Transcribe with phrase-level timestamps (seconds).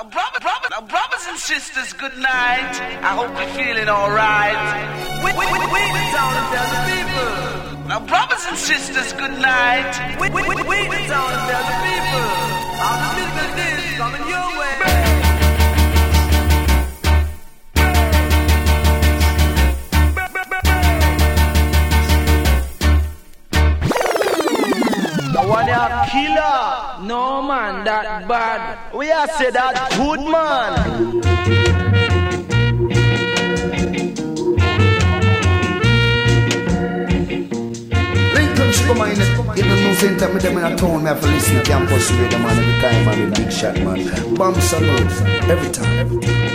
[0.00, 2.72] Now, brother, brother, now, brothers and sisters, good night.
[3.04, 4.56] I hope you're feeling alright.
[5.20, 7.84] We, we, we, we town and tell the people.
[7.84, 9.92] Now, brothers and sisters, good night.
[10.16, 12.28] We, we, we, we town and tell the people.
[12.80, 14.59] All the business is coming your way.
[25.80, 27.06] A killer.
[27.08, 28.92] No man, that bad.
[28.94, 31.20] We are say that good man.
[38.34, 41.26] Lincoln Sugar Man, even no same time with them in a town, me have to
[41.28, 44.34] listen to campus radio man every time, man, big shot, man.
[44.34, 45.00] Bomb salute,
[45.48, 45.98] every time.
[45.98, 46.50] Every time.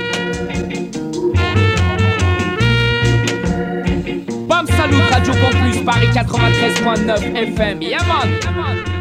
[4.47, 7.81] Bam Salute Radio Campus Paris 93.9 FM.
[7.81, 8.94] Yeah man.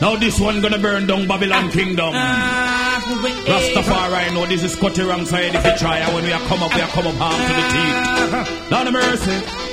[0.00, 2.12] Now this one gonna burn down Babylon ah, Kingdom.
[2.14, 5.98] Ah, ah, Rastafari, know this is Scotty wrong side if you try.
[5.98, 8.70] And when we are come up, we are come up harm to the teeth.
[8.70, 9.68] Down of mercy.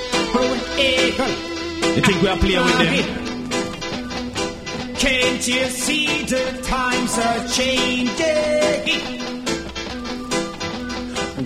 [1.96, 3.06] You think we are playing with them?
[4.96, 8.26] Can't you see the times are changing?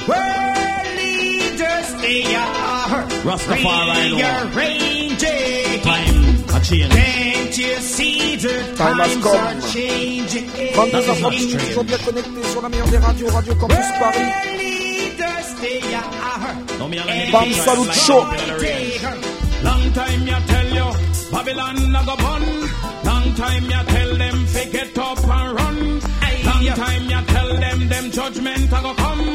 [0.07, 5.81] World leaders, they are Rastafari, rearranging.
[5.81, 6.38] Time
[6.71, 6.89] a.
[6.89, 9.35] Can't you see the Time has times come.
[9.35, 10.47] are changing?
[10.73, 14.17] 22h30, toujours bien connectés sur la meilleure des radios, Radio Campus Paris.
[14.19, 18.21] World leaders, they are No, me and Bam Salute Show.
[19.63, 20.87] Long time ya tell you,
[21.31, 22.43] Babylon a go bun.
[23.03, 25.99] Long time ya tell them, fi get up and run.
[26.45, 29.25] Long time ya tell them, them judgment a go come.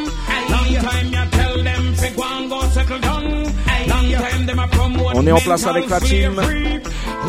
[0.54, 3.13] Long time ya tell them, fi go and go settle down.
[5.14, 6.34] On est en place avec la team.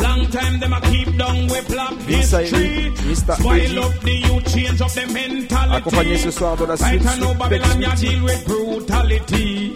[0.02, 2.58] Long time them a keep down with black Vince history.
[2.58, 3.34] Ailey, Mr.
[3.38, 3.78] Spoil Eddie.
[3.78, 5.76] up the youth, change up the mentality.
[5.76, 9.74] Accompagné ce soir de la suite I know sous Babylon ya Bex deal with brutality.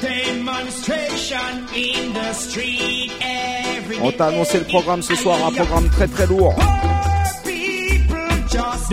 [0.00, 6.08] Demonstration in the street every On t'a annoncé le programme ce soir, un programme très
[6.08, 6.54] très lourd.
[6.56, 6.64] Poor
[7.44, 8.16] people
[8.50, 8.92] just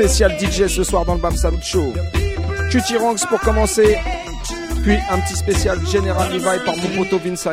[0.00, 1.92] Spécial DJ ce soir dans le Bam Salut Show.
[2.70, 3.98] Cutie Ranks pour commencer.
[4.82, 7.46] Puis un petit spécial General Levi par mon poteau Vince.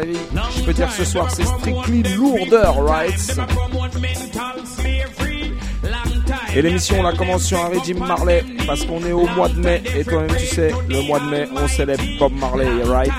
[0.55, 3.37] Je peux dire ce soir c'est strictly lourdeur, right?
[6.55, 9.59] Et l'émission on la commence sur un régime Marley parce qu'on est au mois de
[9.59, 13.11] mai et toi-même tu sais, le mois de mai on célèbre Bob Marley, right?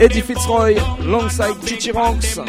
[0.00, 2.40] Eddie Fitzroy, Longside Chichi Ranks.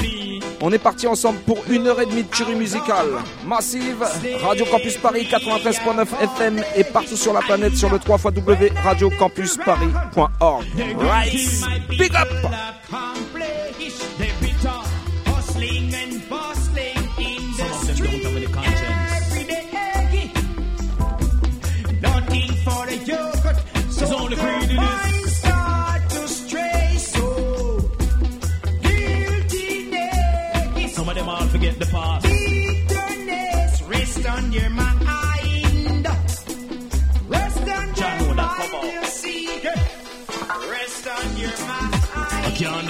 [0.61, 3.07] On est parti ensemble pour une heure et demie de tuerie musicale.
[3.45, 4.05] Massive,
[4.41, 10.65] Radio Campus Paris 93.9 FM et partout sur la planète sur le 3 www.radiocampusparis.org.
[10.99, 11.33] Right,
[11.89, 12.27] big up!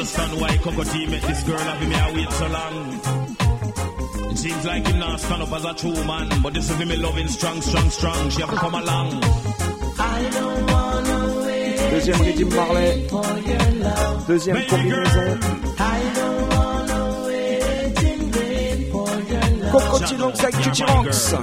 [0.08, 4.32] Understand why Coco T make this girl have me a wait so long.
[4.32, 6.96] It seems like him not stand up as a true man, but this is me
[6.96, 8.30] loving strong, strong, strong.
[8.30, 9.20] She have to come along.
[11.92, 13.08] Deuxième régime Marley.
[14.28, 15.40] Deuxième combinaison.
[19.72, 21.34] Cocoa Tea Longside Cutty Ranks.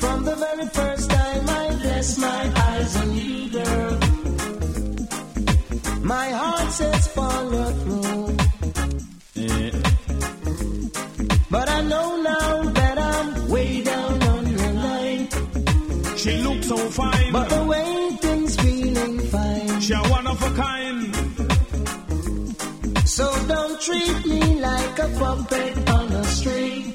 [0.00, 3.37] From the very first time I bless my eyes on you.
[6.08, 8.36] My heart says follow through.
[11.50, 15.28] But I know now that I'm way down on your line.
[16.16, 17.30] She looks so fine.
[17.30, 19.80] But the way things feeling fine.
[19.82, 21.14] She a one of a kind.
[23.06, 26.94] So don't treat me like a puppet on a string.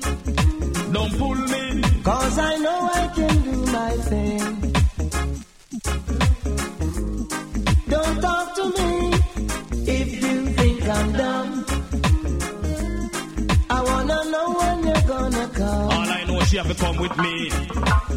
[0.92, 1.84] Don't pull me.
[2.04, 4.63] Cause I know I can do my thing.
[16.54, 17.50] She have to come with me.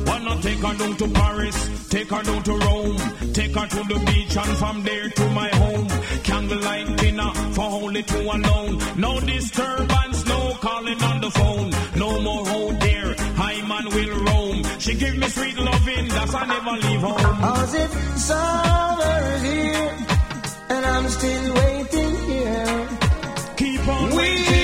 [0.05, 2.99] Wanna take her down to Paris, take her down to Rome,
[3.33, 5.89] take her to the beach and from there to my home.
[6.23, 8.79] Candlelight dinner for only two alone.
[8.99, 11.71] No disturbance, no calling on the phone.
[11.97, 14.63] No more out there, high man will roam.
[14.81, 17.45] She give me sweet loving, that's I never leave home.
[17.55, 19.97] As if summer is here,
[20.75, 22.89] and I'm still waiting here.
[23.57, 24.56] Keep on waiting.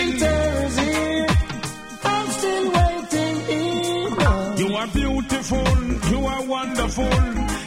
[5.43, 7.11] Beautiful, you are wonderful.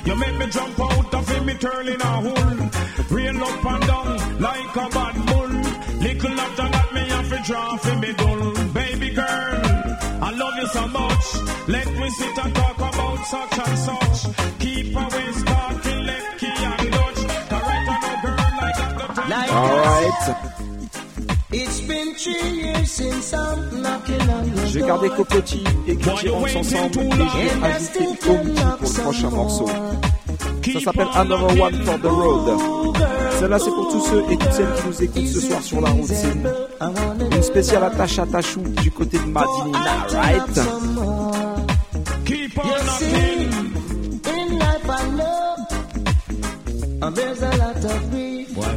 [0.06, 2.70] You make me jump out of him, me turn in a hole.
[3.10, 5.56] Rain up and down like a bad bull.
[6.00, 8.54] Little after that, me have to draw for me dull.
[8.74, 9.62] Baby girl,
[10.24, 11.26] I love you so much.
[11.68, 14.60] Let me sit and talk about such and such.
[14.60, 17.22] Keep away starting left key and Dutch.
[17.52, 19.16] Correct on a girl like that.
[19.16, 20.45] the time.
[24.68, 25.98] J'ai gardé Cocotti et
[26.30, 29.66] Ranks ensemble et j'ai ajouté Omiti pour le prochain morceau.
[30.74, 32.58] Ça s'appelle Another One for the Road.
[33.40, 35.90] Celle-là, c'est pour tous ceux et toutes celles qui nous écoutent ce soir sur la
[35.90, 36.06] route.
[36.06, 36.50] C'est une,
[37.32, 40.60] une spéciale attache à Tachou du côté de Madinina, right?
[42.26, 42.58] Keep
[47.88, 48.25] on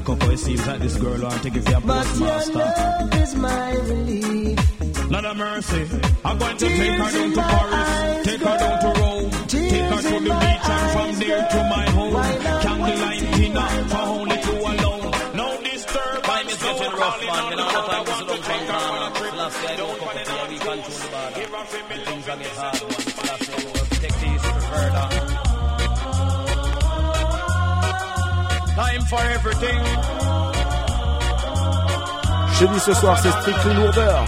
[0.09, 3.35] Coco, it seems like this girl want to give you a but your love is
[3.35, 5.11] my relief.
[5.11, 5.87] Lord of mercy,
[6.25, 10.01] I'm going to take her down to Paris, take her down to Rome, take her
[10.01, 12.15] to the beach and from there to my home.
[12.63, 15.37] Candlelight dinner for only two alone.
[15.37, 16.23] No disturb.
[16.23, 17.51] Time is getting rough, man.
[17.51, 19.37] You know, no time to sit down from corner.
[19.37, 22.05] Last year, I don't come up here, we control the border.
[22.09, 23.08] Things are get hard, man.
[29.09, 29.79] Time for everything.
[32.59, 34.25] J'ai dit ce soir, c'est strictly lourdeur.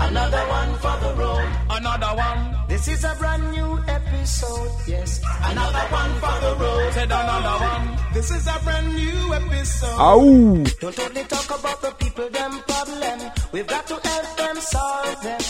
[0.00, 1.48] Another one for the road.
[1.70, 2.56] Another one.
[2.68, 5.20] This is a brand new episode, yes.
[5.44, 6.92] Another one for the road.
[6.92, 7.96] Said another one.
[8.14, 9.96] This is a brand new episode.
[9.98, 10.80] Ah, Aouh!
[10.80, 13.30] Don't only talk about the people, them problem.
[13.52, 15.40] We've got to help them solve them.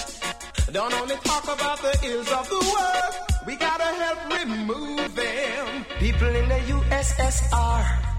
[0.72, 3.14] Don't only talk about the ills of the world.
[3.46, 5.84] We gotta help remove them.
[5.98, 8.13] People in the USSR.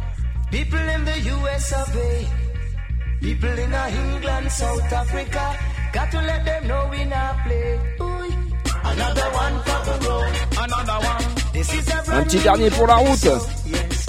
[0.51, 2.27] People in the US of A.
[3.21, 5.57] People in England, South Africa.
[5.93, 7.79] Got to let them know we not play.
[8.01, 8.15] Ooh.
[8.83, 10.33] Another one for the road.
[10.63, 11.25] Another one.
[11.53, 13.27] This is a Un brand petit new dernier pour la route.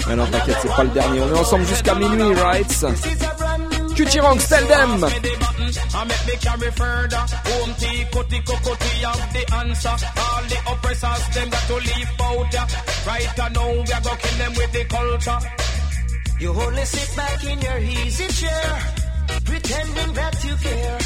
[0.06, 1.20] Mais non, t'inquiète, c'est pas le dernier.
[1.20, 2.68] On est ensemble jusqu'à minuit, right?
[2.68, 5.00] This is a brand new Cutie Ranks, tell them!
[5.00, 7.16] Me the button, I make me carry further.
[7.16, 9.88] Home tea, cutty, cocotti, have the answer.
[9.88, 12.66] All the oppressors, them got to leave out ya.
[13.06, 15.38] Right now, we are gonna kill them with the culture.
[16.38, 18.78] You only sit back in your easy chair,
[19.44, 20.98] pretending that you care.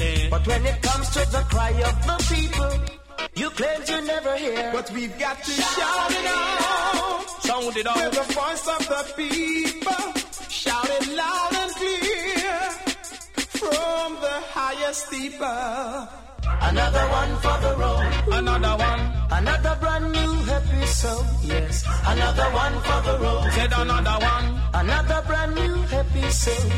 [0.00, 0.28] Eh.
[0.30, 2.72] But when it comes to the cry of the people,
[3.34, 4.70] you claim you never hear.
[4.72, 7.24] But we've got to shout it out.
[7.40, 8.12] Sound it We're out.
[8.12, 10.04] the voice of the people.
[10.50, 12.58] Shout it loud and clear.
[13.60, 16.08] From the highest steeple.
[16.46, 19.00] Another one for the road, Another one.
[19.30, 21.26] another brand new episode.
[21.42, 24.60] Yes, another one for the road, Said another one.
[24.74, 26.72] another brand new episode.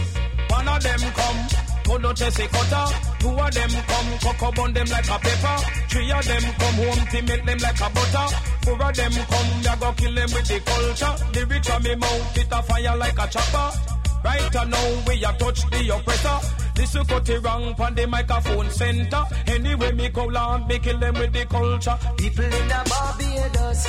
[0.50, 1.38] One of them come,
[1.84, 2.86] Kodo Chessy cutter.
[3.20, 5.56] Two of them come, cocoa bun them like a pepper.
[5.90, 8.26] Three of them come home to make them like a butter.
[8.62, 11.14] Four of them come, ya go kill them with the culture.
[11.32, 13.78] The rich of me mouth, it a fire like a chopper.
[14.24, 16.38] Right now, we a touch the oppressor.
[16.76, 19.25] This is cut it wrong on the microphone center.
[19.46, 21.99] Anyway, me go land, me kill them with the culture.
[22.19, 23.87] People in a Barbados,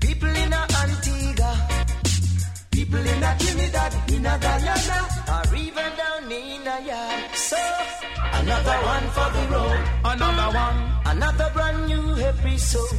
[0.00, 1.52] people in a Antigua,
[2.70, 4.98] people in a Trinidad, in a Guyana,
[5.34, 7.34] or even down in a yard.
[7.34, 7.56] So,
[8.32, 10.78] another one for the road, Another one.
[11.06, 12.98] another brand new episode,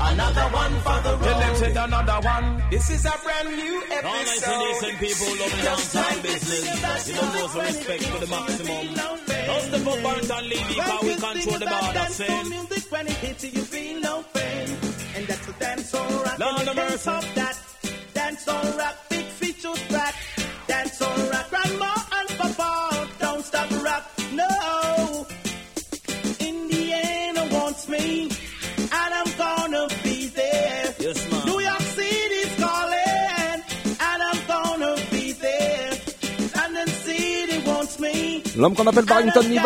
[0.00, 1.56] another one for the Tell them road.
[1.56, 2.62] said another one.
[2.70, 4.06] This is a brand new episode.
[4.06, 4.86] All nice and episode.
[4.86, 7.08] decent people loving downtown business.
[7.08, 8.86] You don't know for respect to the maximum.
[9.46, 12.48] Don't step up and and leave it, cause we control the border saying.
[12.50, 14.68] music when it hits you, you feel no pain.
[15.16, 16.38] And that's the dance all rock.
[16.38, 17.10] Lord and of the dance mercy.
[17.28, 17.56] of that.
[18.14, 18.96] Dance all rock,
[38.56, 39.58] L'homme qu'on appelle Barrington Levy.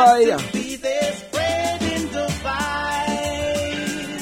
[0.52, 4.16] Be there spreading the vibes.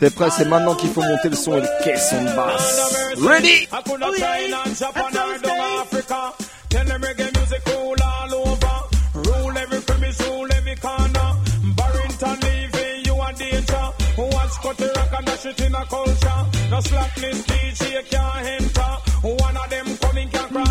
[0.00, 2.80] T'es prêt, c'est maintenant qu'il faut monter le son et les caissons de basse.
[3.18, 3.66] Ready?
[3.72, 4.62] I could not Oh, try yeah.
[4.64, 5.80] and Japan That's how or it down stays.
[5.82, 6.32] Africa.
[6.68, 8.76] Tell them reggae music rule all over.
[9.14, 11.36] Rule every premise, rule every corner.
[11.76, 13.90] Barrington leaving you a danger.
[14.18, 16.46] Watch cut the rock and dash it in a culture.
[16.70, 18.96] No slackness, DJ can't enter.
[19.22, 20.68] One of them coming can cross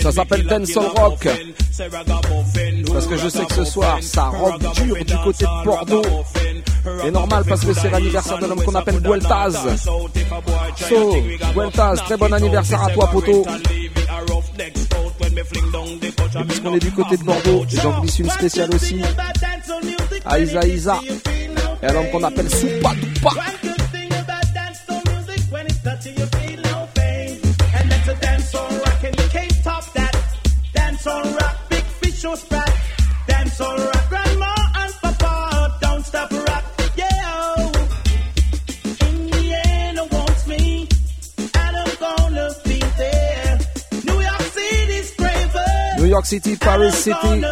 [0.00, 1.28] Ça s'appelle Dancehall Rock.
[2.92, 6.02] Parce que je sais que ce soir, ça rock dur du côté de Bordeaux.
[7.04, 9.56] Et normal parce que c'est l'anniversaire d'un homme qu'on appelle Gueltaz.
[10.88, 11.16] So,
[11.54, 13.44] Gueltaz, très bon anniversaire à toi, poteau.
[16.40, 19.00] Et puisqu'on est du côté de Bordeaux, j'en glisse une spéciale aussi.
[20.24, 21.00] À Isa Isa.
[21.82, 22.92] Et un homme qu'on appelle Soupa
[32.28, 32.68] Doupa.
[45.98, 47.42] New York City, Paris City,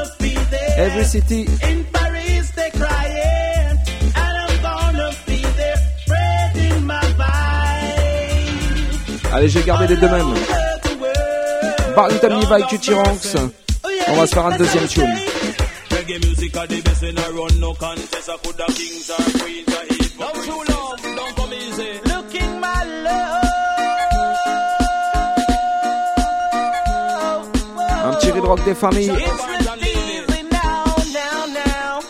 [0.76, 1.46] every city.
[1.62, 3.76] In Paris they crying,
[4.14, 9.32] and I'm gonna be there spreading my vibe.
[9.32, 10.34] Allez, j'ai gardé les deux mêmes.
[11.94, 13.36] Barrington Levy, Cutty Ranks.
[14.08, 15.14] On va se faire un deuxième tune.
[15.90, 18.28] Reggae music are the best in a run, no contest.
[18.28, 20.18] I could have kings or queens or hit.
[20.18, 22.00] Don't you love, don't come easy.
[22.04, 23.46] Looking my love.
[28.04, 29.10] Un petit rock des familles.
[29.10, 29.80] It's not
[30.52, 32.00] now, now, now.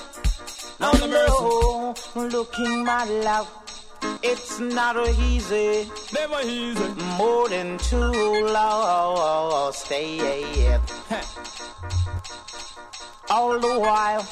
[0.80, 1.94] No, no,
[2.28, 3.48] looking my love.
[4.22, 5.88] It's not easy.
[6.12, 6.88] Never easy.
[7.16, 8.82] More than too long.
[8.84, 10.78] Oh, oh, oh, stay.
[13.36, 14.24] All the while,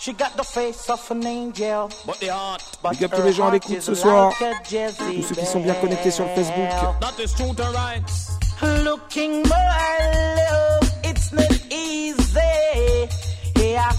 [0.00, 1.90] she got the face of an angel.
[2.06, 3.94] But the heart, But Big up tous her les gens à heart l'écoute is ce
[3.94, 4.32] soir.
[4.40, 5.14] like a Jezebel.
[5.16, 7.00] Tous ceux qui sont bien connectés sur le Facebook.
[7.00, 8.82] that is truth and right.
[8.84, 9.98] Looking my
[10.40, 13.08] love, it's not easy.
[13.56, 13.92] Yeah,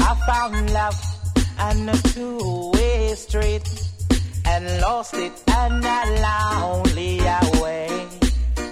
[0.00, 0.96] I found love
[1.60, 3.62] on a two-way street
[4.46, 7.20] and lost it on a lonely
[7.62, 7.88] way.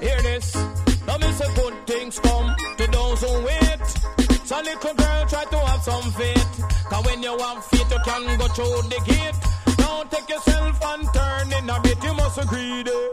[0.02, 0.52] Hear this.
[1.06, 3.79] Now me say good things come to those who wait.
[4.50, 6.64] So little girl try to have some faith.
[6.90, 9.76] Cause when you have faith you can go through the gate.
[9.76, 12.02] Don't take yourself and turn in a bit.
[12.02, 13.11] You must there.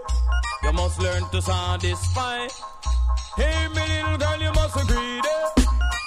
[0.63, 2.47] You must learn to satisfy.
[3.37, 5.21] Hey me little girl you must there.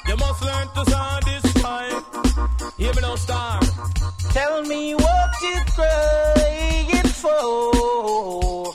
[0.09, 1.87] You must learn to satisfy.
[2.77, 3.61] Hear me now star.
[4.33, 8.75] Tell me what you crying for.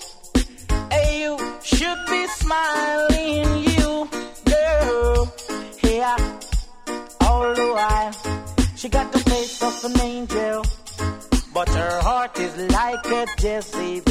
[0.90, 4.08] Hey, you should be smiling, you
[4.46, 5.26] girl.
[5.82, 6.35] The while
[8.76, 10.64] she got the face of an angel,
[11.54, 14.04] but her heart is like a Jezebel.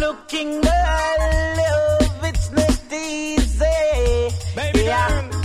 [0.00, 4.36] Looking at love, it's not easy.
[4.56, 5.08] Baby yeah.
[5.30, 5.42] girl.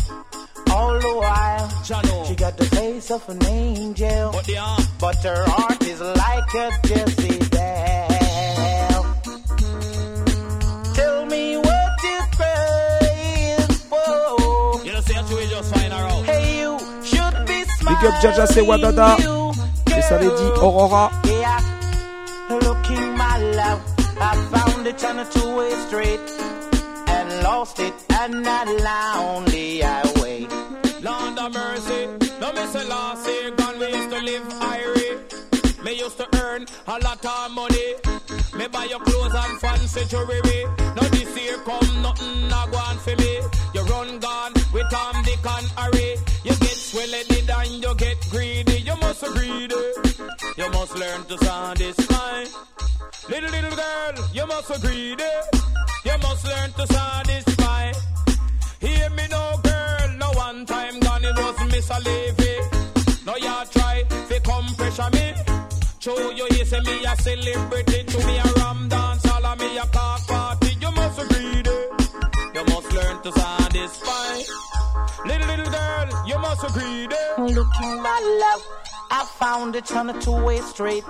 [0.72, 2.28] All the while, Jano.
[2.28, 4.88] she got the face of an angel, But heart.
[5.00, 8.15] but her heart is like a Jezebel.
[18.06, 19.18] Up Jaja, c'est Wadada.
[19.20, 19.52] you
[19.98, 20.52] Et ça les dit.
[20.62, 21.12] Aurora.
[21.26, 21.60] Yeah,
[22.50, 23.82] looking my love,
[24.20, 26.20] I found it on a two-way street
[27.08, 30.48] and lost it on that lonely highway.
[31.02, 32.08] Lord of mercy,
[32.42, 34.44] no me say last year gone we used to live
[34.74, 35.84] irie.
[35.84, 37.96] Me used to earn a lot of money.
[38.58, 40.66] Me buy your clothes and fancy jewelry.
[40.96, 43.40] Now this year come nothing a go on for me.
[43.74, 46.16] You run gone with Tom, Dick and Harry.
[46.44, 47.35] You get swelled
[47.66, 48.80] and you get greedy.
[48.82, 49.76] You must greedy.
[50.58, 52.44] You must learn to satisfy.
[53.30, 55.32] Little little girl, you must greedy.
[56.06, 57.92] You must learn to satisfy.
[58.80, 60.10] Hear me now, girl.
[60.18, 62.56] No one time gone, it was Miss Levy.
[63.26, 65.34] Now you try fi come pressure me.
[66.00, 68.04] Show you here say me a celebrity.
[68.04, 70.78] To me a ram dance, all of me a cock party.
[70.80, 71.64] You must agree.
[72.56, 74.65] You must learn to satisfy.
[76.56, 77.38] Little little girl, you must agree there.
[77.38, 78.68] Looking my love,
[79.12, 81.04] I found it on a two-way street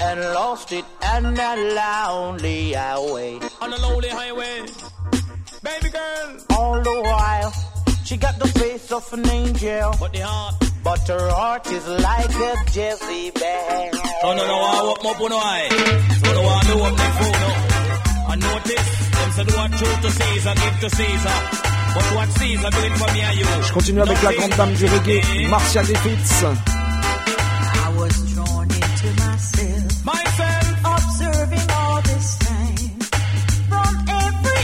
[0.00, 3.38] and lost it on that lonely highway.
[3.60, 4.62] On a lonely highway,
[5.62, 6.38] baby girl.
[6.50, 7.52] All the while,
[8.04, 12.34] she got the face of an angel, But the heart, but her heart is like
[12.34, 13.90] a Jezebel.
[14.22, 15.68] no no no, I want up on eye.
[16.22, 17.50] So no I do up the phone no.
[18.28, 21.79] I notice them say do what true to Caesar, give to Caesar.
[23.62, 26.42] Je continue avec la grande dame du reggae, Marcia Defitz.
[26.42, 30.70] I was drawn into myself, Myself.
[30.84, 32.98] observing all this time.
[33.68, 34.62] From every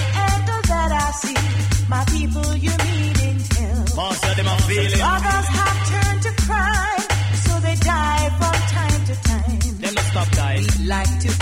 [0.69, 2.57] that I see, my people
[11.21, 11.36] to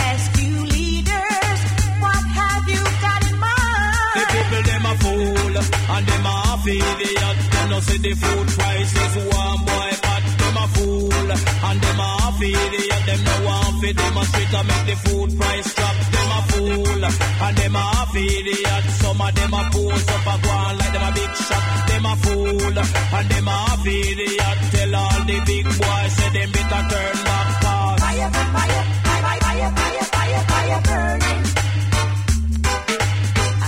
[7.85, 11.30] see the food prices one boy cut them a fool
[11.68, 13.02] and them a half idiot.
[13.06, 15.97] Them no want fi demonstrate to make the food price drop.
[16.14, 18.85] Them a fool and them a half idiot.
[19.00, 21.64] Some of them a pose up a go on like them a big shot.
[21.88, 22.78] Them a fool
[23.18, 24.59] and them a half idiot.
[24.73, 28.00] Tell all the big boys say them better turn back fast.
[28.04, 31.44] Fire, fire, fire, fire, fire, fire, fire burning.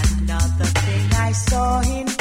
[0.00, 2.15] Another thing I saw in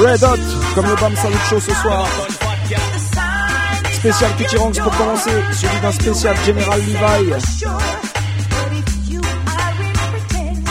[0.00, 0.40] Red Hot,
[0.74, 2.06] comme le Bam Salute Show ce soir.
[2.06, 2.80] Gun fat gal.
[2.92, 4.98] The sign is Spécial on Kitty your Ranks pour door.
[4.98, 7.40] commencer, suivi d'un spécial General Levy.
[7.58, 7.70] Sure.
[8.48, 10.70] But if you are in pretense,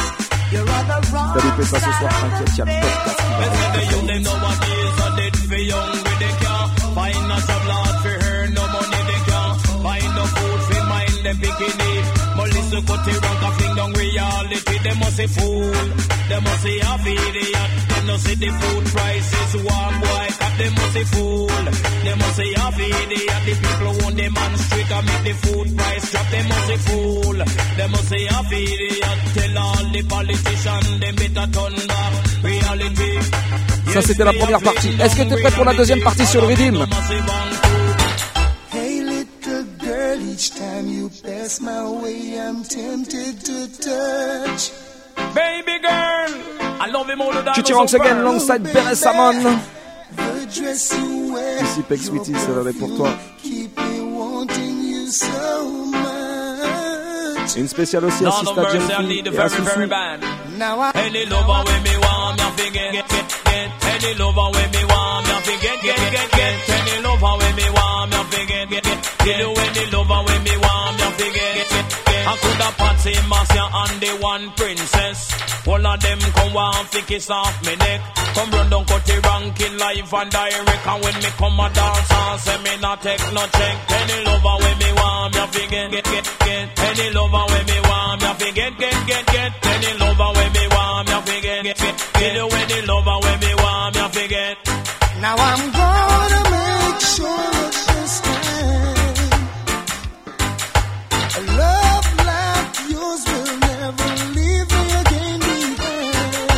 [0.52, 2.82] you're on the wrong T'as loupé ça ce soir, side of t'inquiète, y'a the le
[2.82, 6.32] podcast qui va Me see the youth them nowadays are dead for young with the
[6.44, 6.64] car.
[6.96, 9.50] Find a job lad for her, no money they can.
[9.86, 12.19] Find no food for mind them bikini.
[12.40, 14.76] Melissa cut the rank a fling down reality.
[14.86, 15.72] They must say fool,
[16.30, 17.70] they must say half idiot.
[17.90, 20.54] They no see the food prices one boy cut.
[20.60, 21.64] They must say fool,
[22.06, 23.42] they must say half idiot.
[23.48, 26.28] The people want them on street and make the food price drop.
[26.32, 27.38] They must say fool,
[27.78, 29.18] they must say half idiot.
[29.36, 33.12] Tell all the politicians them better turn back reality.
[33.94, 34.96] Ça c'était la première partie.
[35.02, 36.48] Est-ce que t'es prêt pour la deuxième partie sur le
[40.40, 44.72] each time you pass my way, I'm tempted to touch.
[45.36, 46.32] Baby girl,
[46.80, 49.44] I love him all the Cutty Ranks again alongside Beres Hammond.
[50.16, 53.12] The dress you wear, Ici Peg Sweetie, ça va pour toi.
[53.44, 57.58] keep me wanting you so much.
[57.58, 59.50] Une spéciale aussi à Lord of Sista mercy, I Jennifer need the et à very,
[59.50, 59.90] very Soussou.
[59.90, 60.20] bad.
[60.58, 63.70] Now I Any lover when me want, me fi get, get, get, get.
[64.04, 65.29] Any lover when me want, me fi
[66.12, 66.70] get, get, get.
[66.70, 69.00] Any lover when me want, me fi get, get, get.
[69.20, 72.28] Kill you any lover when me want, me fi get, get, get.
[72.30, 75.20] I coulda Patsy, Marcia and the one princess.
[75.68, 78.02] All of them come want fi kiss off me neck.
[78.34, 80.88] Come run down cut the ranking live and direct.
[80.88, 83.76] And when me come a dance and say me not take no check.
[83.90, 86.80] Any lover when me want, me fi get, get, get, get.
[86.80, 89.52] Any lover when me want, me fi get, get, get, get.
[89.62, 91.96] Any lover when me want, me fi get, get, get.
[92.18, 93.59] Any lover when me me.
[95.22, 99.20] Now I'm gonna make sure that this time
[101.36, 105.40] a love like yours will never leave me again
[105.76, 106.52] behind.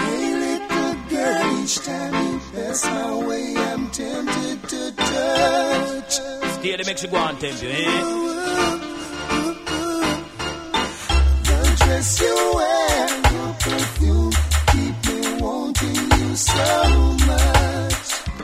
[0.00, 6.12] Hey, little girl, each time you pass my way, I'm tempted to touch.
[6.62, 7.18] The makes you go
[7.62, 7.84] you, eh?
[11.44, 14.32] The dress you wear, your perfume,
[14.72, 17.09] keep me wanting you so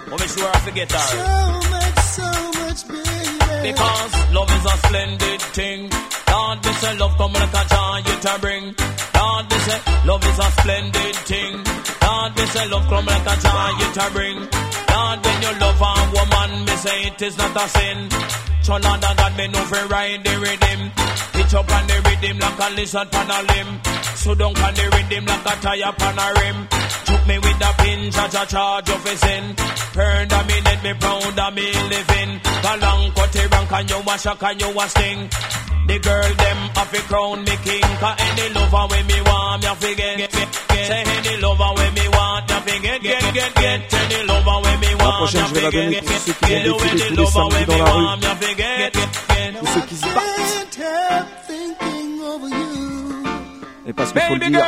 [0.08, 0.98] Oh, me sure I forget her.
[0.98, 1.26] so
[1.74, 2.28] much, so
[2.62, 3.72] much, baby.
[3.72, 5.90] Because love is a splendid thing.
[6.30, 7.62] Lord, me say love come like a
[8.06, 8.64] you to bring.
[9.18, 11.54] Lord, me say love is a splendid thing.
[12.06, 13.34] Lord, me say love come like a
[13.80, 14.38] you to bring.
[14.94, 17.98] Lord, when you love a woman, me say it is not a sin.
[18.62, 20.80] So Lord, I got me know fi ride the rhythm.
[21.34, 23.80] Pitch up on the rhythm like a lizard on a limb.
[24.14, 26.68] So down on the rhythm like a tire on a rim.
[27.26, 29.54] Me with a pin, cha cha charge of his sin.
[29.94, 32.40] Heard a minute, me proud of me living.
[32.62, 35.28] Galang cut the rank and you a shock and you a sting.
[35.86, 37.82] The girl them have to crown me king.
[37.82, 40.86] Cause any lover when me want, me to get, get, get.
[40.86, 43.94] Say any lover when me want, me get, get, get.
[43.94, 48.56] Any lover when me want, me get, get, any lover dans me want, me.
[49.58, 51.45] Tous ceux qui se battent.
[53.88, 54.66] Et parce qu'il faut le Baby dire,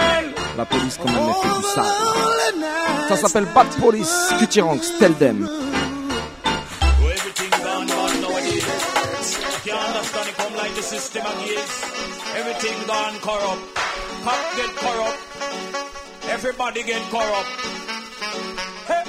[0.56, 1.84] la police quand même fait du sale.
[3.08, 5.48] Ça s'appelle Bad Police, Ranks, tell them.
[5.48, 8.64] Oh, everything gone bad nowadays.
[9.64, 11.64] You can't understand it come like the system again.
[12.36, 13.62] Everything gone corrupt.
[14.24, 15.18] Cop get corrupt.
[16.30, 17.48] Everybody get corrupt.
[18.86, 19.04] Hey.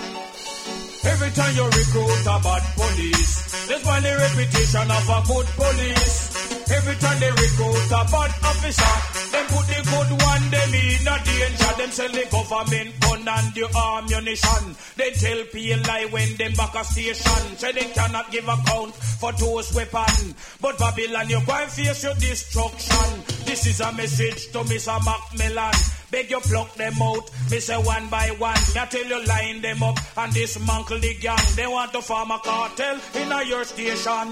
[1.12, 6.70] Every time you recruit a bad police, there's one the reputation of a good police.
[6.70, 8.96] Every time they recruit a bad officer,
[9.34, 11.72] them put the good one them in a danger.
[11.78, 14.64] Them sell the government gun and the ammunition.
[14.98, 17.58] They tell PLI when them back a station.
[17.58, 20.36] Say they cannot give account for those weapons.
[20.62, 23.24] But Babylon, you go and face your destruction.
[23.46, 24.94] This is a message to Mr.
[25.04, 25.74] Macmillan.
[26.12, 27.30] Beg you pluck them out.
[27.52, 28.62] Me say one by one.
[28.76, 31.46] Me tell you line them up and dismantle the gang.
[31.56, 34.28] They want to form a cartel in a your station.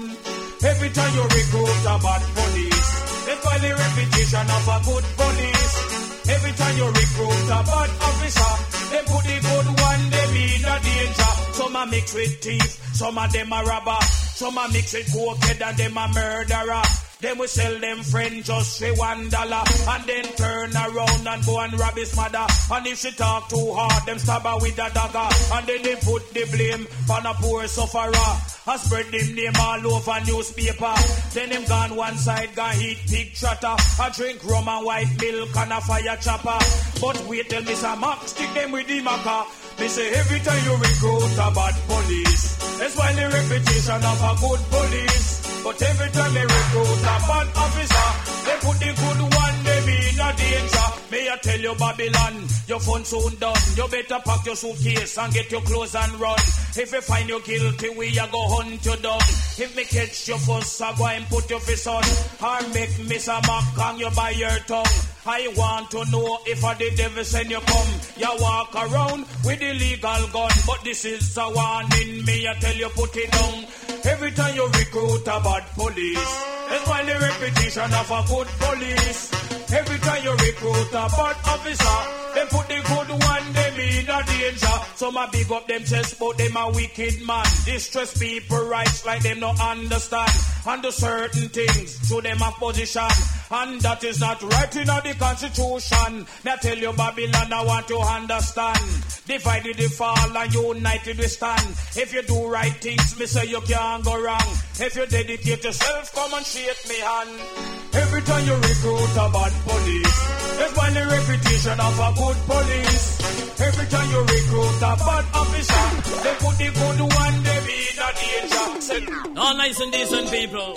[0.64, 2.90] Every time you recruit a bad police,
[3.26, 5.98] they call the reputation of a good police.
[6.28, 8.52] Every time you recruit a bad officer,
[8.90, 11.32] they put the good one, they mean a danger.
[11.54, 14.02] Some are mixed with thief, some of them are robber,
[14.34, 16.82] some are mixed with cokehead and them a murderer.
[17.20, 21.58] Then we sell them friend just for one dollar and then turn around and go
[21.58, 22.46] and rob his mother.
[22.70, 25.28] And if she talk too hard, them stab her with a dagger.
[25.54, 28.30] And then they put the blame on a poor sufferer.
[28.70, 30.94] I spread them name all over newspaper.
[31.34, 33.74] Then him gone one side, gone eat pig trotter.
[33.98, 36.62] I drink rum and white milk and a fire chopper.
[37.00, 37.98] But wait till Mr.
[37.98, 39.42] Max stick them with the maca.
[39.80, 44.32] Me say every time you recruit a bad police, that's why the reputation of a
[44.38, 45.47] good police.
[45.64, 48.08] But every time they recruit a bad officer,
[48.46, 50.88] they put the good one, they be in a danger.
[51.10, 52.34] May I tell you, Babylon,
[52.66, 53.56] your fun soon done.
[53.76, 56.38] You better pack your suitcase and get your clothes and run.
[56.76, 59.20] If you find you guilty, we a go hunt you down.
[59.58, 62.02] If me catch you first, I go and put your face on.
[62.42, 64.86] Or make a mock hang you by your tongue.
[65.26, 67.88] I want to know if I the devil send you come.
[68.16, 72.24] You walk around with illegal gun, but this is a warning.
[72.24, 73.66] Me, I tell you, put it down.
[74.04, 79.38] Every time you recruit a bad police, it's why the reputation of a good police.
[79.70, 81.98] Every time you recruit a bad officer,
[82.34, 84.78] they put the good one, they in a danger.
[84.94, 87.44] Some a big up them chest, but them a wicked man.
[87.64, 90.30] Distress people rights like them no understand.
[90.66, 93.08] Under certain things, to them a position.
[93.50, 96.26] And that is not right in the constitution.
[96.44, 99.04] Now tell you Babylon, I want to understand.
[99.26, 101.68] Divided they fall and united we stand.
[101.96, 104.48] If you do right things, me say you can't go wrong.
[104.80, 107.77] If you dedicate yourself, come and shake me hand.
[107.94, 110.18] Every time you recruit a bad police,
[110.58, 113.60] that's why the reputation of a good police.
[113.60, 115.86] Every time you recruit a bad officer,
[116.22, 119.40] they put the good one, they be in a danger.
[119.40, 120.70] All nice and decent people.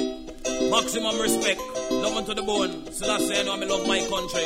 [0.72, 1.62] Maximum respect.
[1.92, 2.92] Love unto the bone.
[2.92, 4.46] So that's saying I love my country.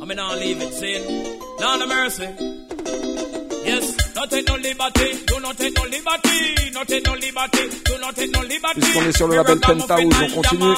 [0.00, 1.40] I mean I'll leave it saying.
[1.60, 3.37] Lord of mercy.
[8.80, 10.74] Puisqu'on est sur le label Penthouse, on continue.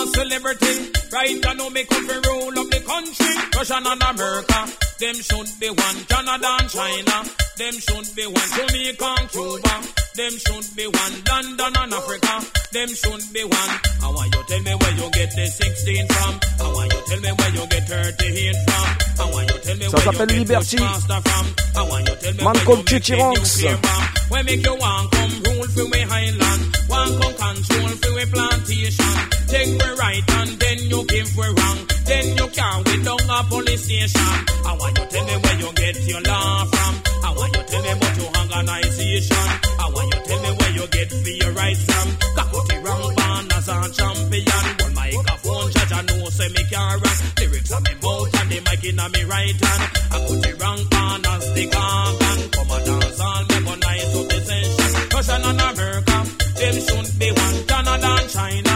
[7.61, 9.37] Celebrity, right I know me come for rule of the country.
[9.37, 9.37] Russia and America, them should be one.
[9.37, 9.37] Canada and China, them should be one.
[9.37, 9.46] Jamaica Cuba, them should be one.
[10.64, 10.92] London
[11.77, 13.73] and Africa, them should be one.
[13.81, 16.35] I want you tell me where you get the 16 from.
[16.61, 18.88] I want you tell me where you get 38 from.
[19.20, 20.77] I want you tell me Ça where you get Liberty.
[20.77, 21.05] From.
[21.61, 23.77] I want you tell me Man where you get the.
[24.31, 26.62] Where make you want come rule for we highland.
[26.88, 29.14] Want come control for we plantation.
[29.49, 31.79] Take we right and then you give we wrong.
[32.09, 34.33] Then you can't we down a police station.
[34.64, 37.10] I want you tell me where you get your law from.
[37.22, 39.46] I want you tell me about your organization.
[39.80, 42.09] I want you tell me where you get for your rights from.
[42.37, 44.64] Kakuti wrong banners and champion.
[44.80, 47.18] One microphone judge I know say me can't rap.
[47.38, 49.83] Lyrics on me mouth and the mic in on me right hand.
[50.12, 54.26] I put the wrong banners, the gang Come a dance all me go nice up
[54.28, 55.09] the session.
[55.14, 56.16] Russia and America,
[56.59, 57.59] them should be one.
[57.70, 58.69] Canada and China,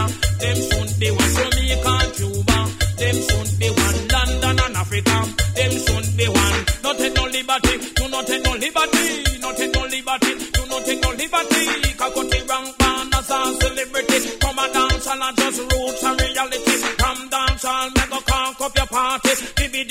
[10.85, 11.63] take no liberty.
[11.99, 14.37] Kakuti wrong banners and celebrity.
[14.39, 16.75] Come a dance and just roots and reality.
[16.97, 19.29] Come dance me go conk up your party.
[19.57, 19.83] Dibby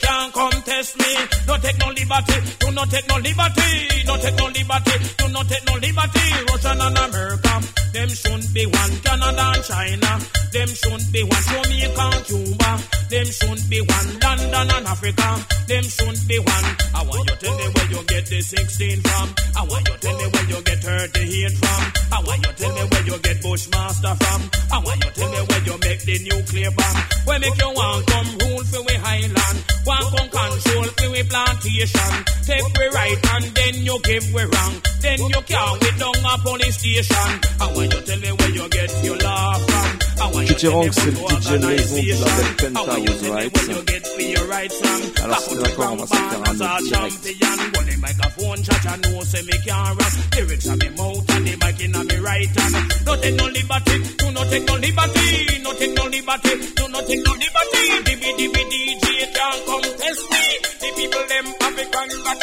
[0.00, 1.12] can't contest me.
[1.46, 3.70] No take no liberty, do not take no liberty,
[4.06, 6.26] no take no liberty, do not take no liberty.
[6.48, 7.54] Russia and America,
[7.92, 8.92] them shouldn't be one.
[9.04, 10.12] Canada and China,
[10.52, 11.44] them shouldn't be one.
[11.52, 12.70] Jamaica and Cuba,
[13.10, 14.08] them shouldn't be one.
[14.20, 15.28] London and Africa,
[15.68, 16.66] them shouldn't be one.
[16.94, 19.26] I want you tell me where you get the 16 from.
[19.56, 21.82] I want you tell me where you get 38 from.
[22.12, 24.40] I want you tell me where you get Bushmaster from.
[24.72, 26.96] I want you tell me where you make the nuclear bomb.
[27.24, 29.58] Where make you want come rule for we highland.
[29.84, 32.12] Want come control for we plantation.
[32.46, 34.74] Take we right and then you give we wrong.
[35.00, 37.30] Then you can't we down a police station.
[37.60, 39.98] I want you tell me where you get your law from.
[40.22, 42.76] I want you Chichi tell me Ranks, c'est le DJ maison du label.
[42.76, 43.66] I want you Penthouse Rights.
[43.66, 45.24] where you get for your rights from.
[45.24, 46.94] Alors c'est d'accord, on va se faire un autre direct.
[46.94, 47.48] champion.
[47.74, 50.12] Hold the microphone, chat and know say me can't rap.
[50.36, 52.74] Lyrics on me mouth and the mic in me right hand.
[53.06, 57.06] No take no liberty, do not take no liberty, no take no liberty, do not
[57.06, 57.82] take no liberty.
[58.06, 60.44] DB DB DJ can't contest me.
[60.82, 62.36] The people them African got.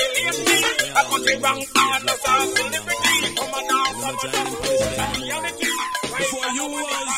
[0.90, 2.24] I got the wrong man, that's
[2.58, 3.36] celebrity.
[3.38, 4.50] Come on now, come on now.
[5.22, 5.70] Reality.
[6.18, 7.18] Before you was,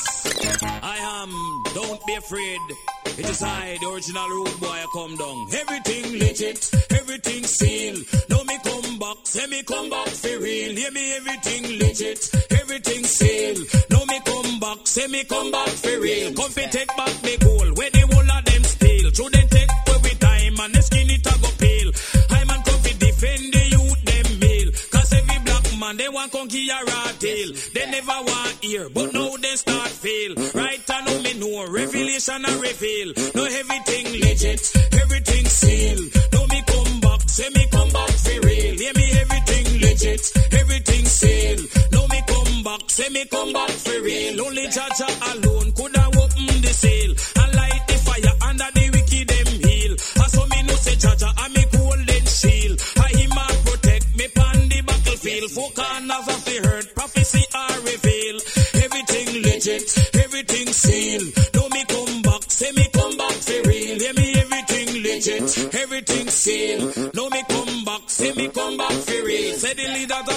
[0.84, 1.32] I am.
[1.74, 2.60] Don't be afraid.
[3.18, 5.48] It is I, the original root boy, I come down.
[5.54, 7.96] Everything legit, everything seal.
[8.30, 10.76] Now me come back, say me come back for real.
[10.76, 13.56] Hear me, everything legit, everything seal.
[13.90, 16.34] Now me come back, say me come back for real.
[16.34, 17.90] Come fi take back the goal, where
[25.92, 27.50] man they want conquer a rat tail.
[27.74, 29.18] They never want hear, but mm-hmm.
[29.18, 30.36] now they start feel.
[30.54, 33.14] Right I know me know, revelation and reveal.
[33.36, 34.62] No everything legit,
[35.02, 36.00] everything seal.
[36.34, 38.76] Now me come back, say me come back for real.
[38.78, 40.24] Hear me everything legit,
[40.54, 41.60] everything seal.
[41.92, 44.46] Now me come back, say me come back for real.
[44.46, 46.01] Only Jaja alone could
[55.54, 58.36] Four corners of the earth, prophecy are reveal.
[58.86, 59.84] Everything legit,
[60.16, 61.24] everything seal.
[61.54, 64.00] Now me come back, say me come back for real.
[64.00, 66.80] Hear me everything legit, everything seal.
[67.14, 69.54] Now me come back, say me come back for real.
[69.56, 70.31] Say the leaders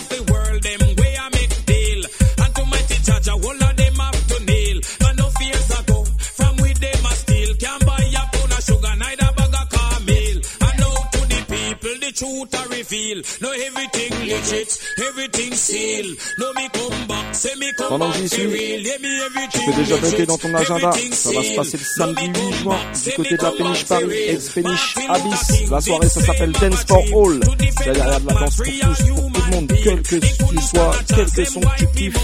[12.14, 13.22] truth I reveal.
[13.40, 14.70] No everything legit,
[15.09, 16.07] everything seal.
[16.38, 18.83] No me come back, say me come Pendant back que j'y for suis, real.
[19.00, 22.29] Me Tu everything peux déjà noter dans ton agenda, ça va se passer le samedi
[22.29, 25.70] No me 8 juin du côté de la péniche Paris, ex-péniche Martin Abyss.
[25.70, 27.40] La soirée, ça s'appelle Dance for "March All.
[27.40, 30.62] defend C'est derrière de la danse pour tous, pour tout le monde, quel que tu
[30.62, 32.18] sois, quel que son que tu kiffes.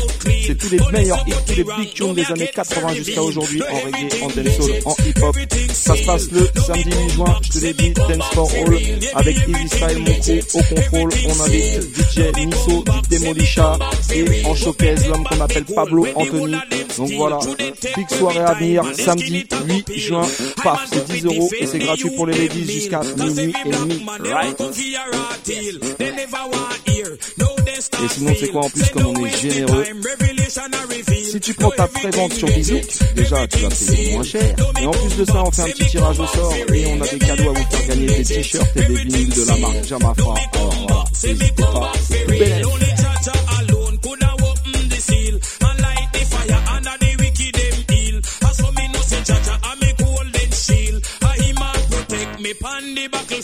[0.46, 3.87] C'est tous les meilleurs hits, tous les big tunes des années 80 jusqu'à aujourd'hui en
[3.87, 5.37] reggae, en dancehall, en hip-hop.
[5.72, 8.79] Ça se passe le samedi 8 juin, je te l'ai dit, Dance for All,
[9.14, 11.11] avec Easy Mon crew, au contrôle.
[11.27, 13.79] On invite DJ Niso, DJ Demolisha
[14.14, 16.57] et en showcase l'homme qu'on appelle Pablo Anthony.
[16.99, 17.38] Donc voilà,
[17.97, 20.27] big soirée à venir, samedi 8 juin,
[20.62, 24.05] paf, c'est 10 euros et c'est gratuit pour les ladies jusqu'à minuit et demi.
[24.31, 24.61] Right.
[27.81, 29.85] Et sinon, c'est quoi en plus comme on est généreux
[31.31, 32.85] Si tu prends ta prévente sur Bizouk,
[33.16, 34.55] déjà tu vas payer moins cher.
[34.81, 37.07] Et en plus de ça, on fait un petit tirage au sort et on a
[37.07, 40.35] des cadeaux à vous faire gagner des t-shirts et des vinyles de la marque Jamafra.
[40.55, 41.93] Alors voilà, n'hésitez pas,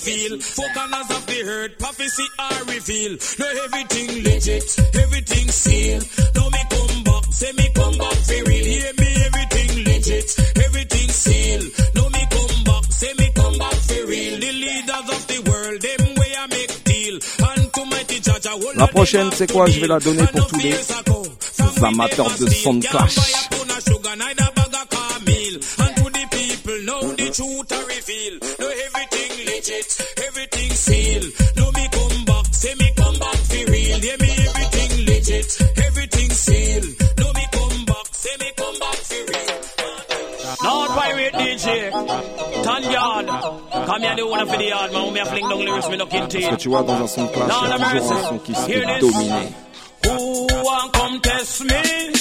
[0.07, 3.19] four corners of the earth, prophecy are revealed.
[3.40, 6.01] No everything legit, everything seal.
[6.35, 8.64] Now me come back, say me come back for real.
[8.64, 10.29] Hear me everything legit,
[10.62, 11.62] everything seal.
[11.97, 14.38] Now me come back, say me come back for real.
[14.38, 17.19] The leaders of the world, them way I make deal.
[17.42, 19.66] And to mighty judge, I will La prochaine, c'est quoi?
[19.66, 20.77] Je vais la donner pour tous les
[21.83, 23.16] amateurs de son clash.
[25.79, 27.86] And to the people, now the truth
[44.02, 45.12] Here, the owner for the yard, man.
[45.12, 47.26] Me a fling down lyrics, me looking to Parce que tu vois, dans un son
[47.28, 49.48] clash, il y a toujours un son qui se fait dominer.
[50.04, 52.12] Who want come test me?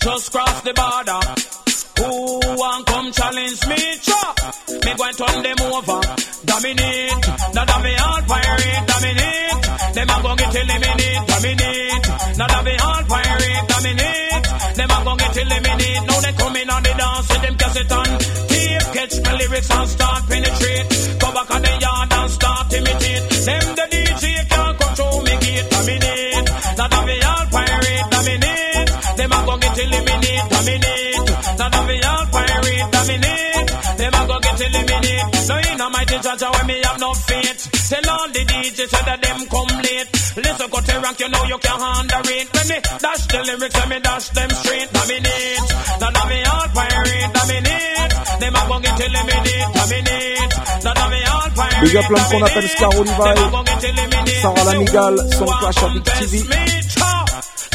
[0.00, 1.67] Just cross the border.
[1.98, 3.80] Who want come challenge me?
[4.06, 4.22] Cha!
[4.70, 6.00] Me going turn them over.
[6.46, 7.18] Dominate.
[7.54, 9.58] Now that me all pirate, dominate.
[9.98, 12.06] Them a go get eliminate, dominate.
[12.38, 14.44] Now that me all pirate, dominate.
[14.78, 16.02] Them a go get eliminate.
[16.06, 18.08] Now they come in on the dance with them cassette on
[18.46, 18.86] tape.
[18.94, 20.86] Catch my lyrics and start penetrate.
[21.18, 23.26] Go back on the yard and start imitate.
[23.42, 26.46] Them the DJ can't control me gate, dominate.
[26.78, 28.88] Now that me all pirate, dominate.
[29.18, 31.27] Them a go get eliminate, dominate.
[31.68, 33.68] Now that me all pirate, dominate.
[34.00, 35.28] Them a go get eliminate.
[35.44, 37.60] So in a mighty judge when me have no faith.
[37.92, 40.08] Tell all the DJs so that them come late.
[40.40, 42.46] Listen, cut the rank, you know you can handle it.
[42.56, 45.68] When me dash the lyrics, when me dash them straight, dominate.
[46.00, 48.12] Now that me all pirate, dominate.
[48.40, 50.52] Them a go get eliminate, dominate.
[50.88, 54.40] Now that me all pirate, Big up l'homme qu'on appelle Scarro dominate.
[54.40, 56.48] Sarah Lamigal, son clash avec TV.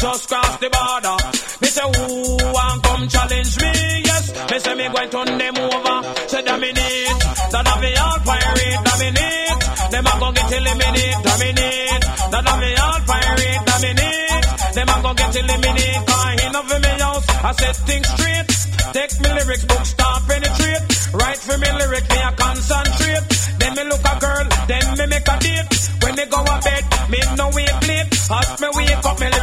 [0.04, 1.16] Just cross the border.
[1.64, 3.72] Me say who want come challenge me?
[4.04, 5.96] Yes, me say me going turn them over.
[6.28, 7.16] Say dominate,
[7.48, 9.60] that have me all pirate dominate.
[9.64, 12.04] Them a go get eliminate, dominate.
[12.36, 14.44] That have me all pirate dominate.
[14.76, 16.00] Them a go get eliminate.
[16.04, 18.48] Cause enough of me house, I set things straight.
[18.92, 20.84] Take me lyrics book, start penetrate.
[21.16, 23.24] Write for me lyric, me a concentrate.
[23.56, 25.72] Then me look a girl, then me make a date.
[26.04, 28.12] When me go a bed, me no wake late.
[28.12, 29.33] As me wake up, me lyrics.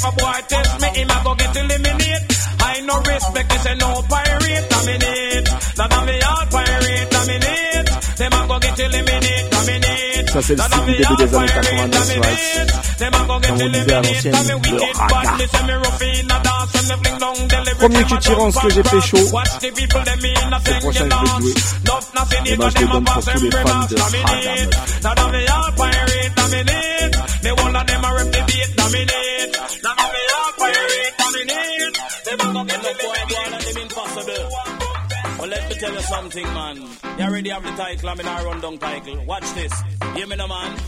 [0.00, 2.24] If a boy test me, him a go get eliminate.
[2.60, 5.50] I no respect, me say no pirate, dominate.
[10.30, 12.72] Ça c'est le style début des années 90, right
[13.46, 14.36] Comme on disait à l'ancienne,
[14.70, 15.36] le raga.
[17.78, 19.16] Premier que j'ai fait chaud.
[19.18, 21.54] Le prochain je vais jouer.
[22.46, 24.30] Et ben je le donne pour tous les fans de raga.
[35.80, 36.76] Tell you something, man.
[36.76, 39.24] You already have the title, I'm in a rundown title.
[39.24, 39.72] Watch this.
[40.14, 40.78] Hear me now, man.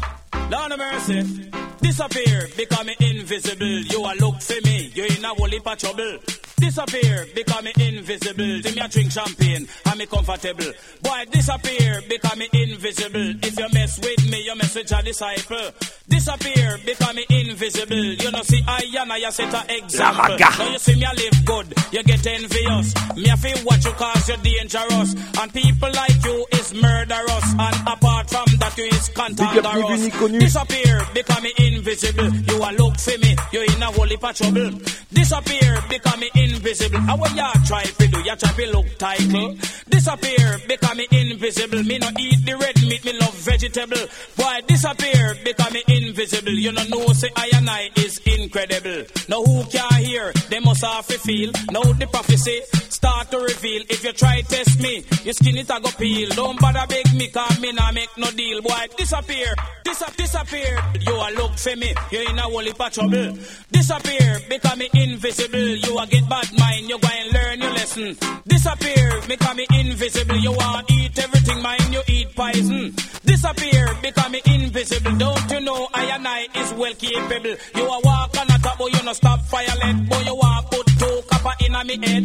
[0.50, 1.50] Lord of mercy.
[1.80, 3.66] Disappear, become invisible.
[3.66, 6.18] You a look for me, you in a whole heap of trouble.
[6.56, 8.62] Disappear, become invisible.
[8.62, 10.72] See me a drink champagne, I'm me comfortable.
[11.00, 13.34] Boy, disappear, become invisible.
[13.42, 15.70] If you mess with me, you mess with your disciple.
[16.12, 17.96] Disappear, become invisible.
[17.96, 20.36] You know, see, I and I set an example.
[20.36, 22.94] Now you see me, I live good, you get envious.
[23.16, 25.14] Me, I feel what you cause you're dangerous.
[25.40, 27.46] And people like you is murderous.
[27.58, 30.38] And apart from that, you is cantankerous.
[30.38, 32.28] Disappear, become invisible.
[32.28, 34.70] You a look for me, you in a whole heap of trouble.
[35.14, 37.00] Disappear, become invisible.
[37.00, 38.18] How you try to do?
[38.20, 39.56] You try to look title.
[39.88, 41.82] Disappear, become invisible.
[41.82, 44.04] Me no eat the red meat, me love vegetable.
[44.36, 46.01] Boy, disappear, become invisible.
[46.02, 49.04] You no know say I and I is incredible.
[49.28, 50.32] Now who can hear?
[50.50, 51.52] They must have to feel.
[51.70, 52.60] Now the prophecy
[52.90, 53.82] start to reveal.
[53.88, 56.28] If you try test me, your skin it a go peel.
[56.30, 58.62] Don't bother beg me, cause me nah make no deal.
[58.62, 60.78] Boy, disappear, disappear, disappear.
[61.00, 63.38] You a look for me, you in a whole heap of trouble.
[63.70, 65.58] Disappear, become me invisible.
[65.58, 68.16] You a get bad mind, you go and learn your lesson.
[68.46, 70.36] Disappear, become me invisible.
[70.36, 72.94] You want eat everything, mind you eat poison.
[73.24, 75.16] Disappear, become me invisible.
[75.16, 77.56] Don't you know I and I is well capable.
[77.76, 80.08] You a walk on a top, but you no stop fire violent.
[80.08, 82.24] Boy, you want put two copper in a me head.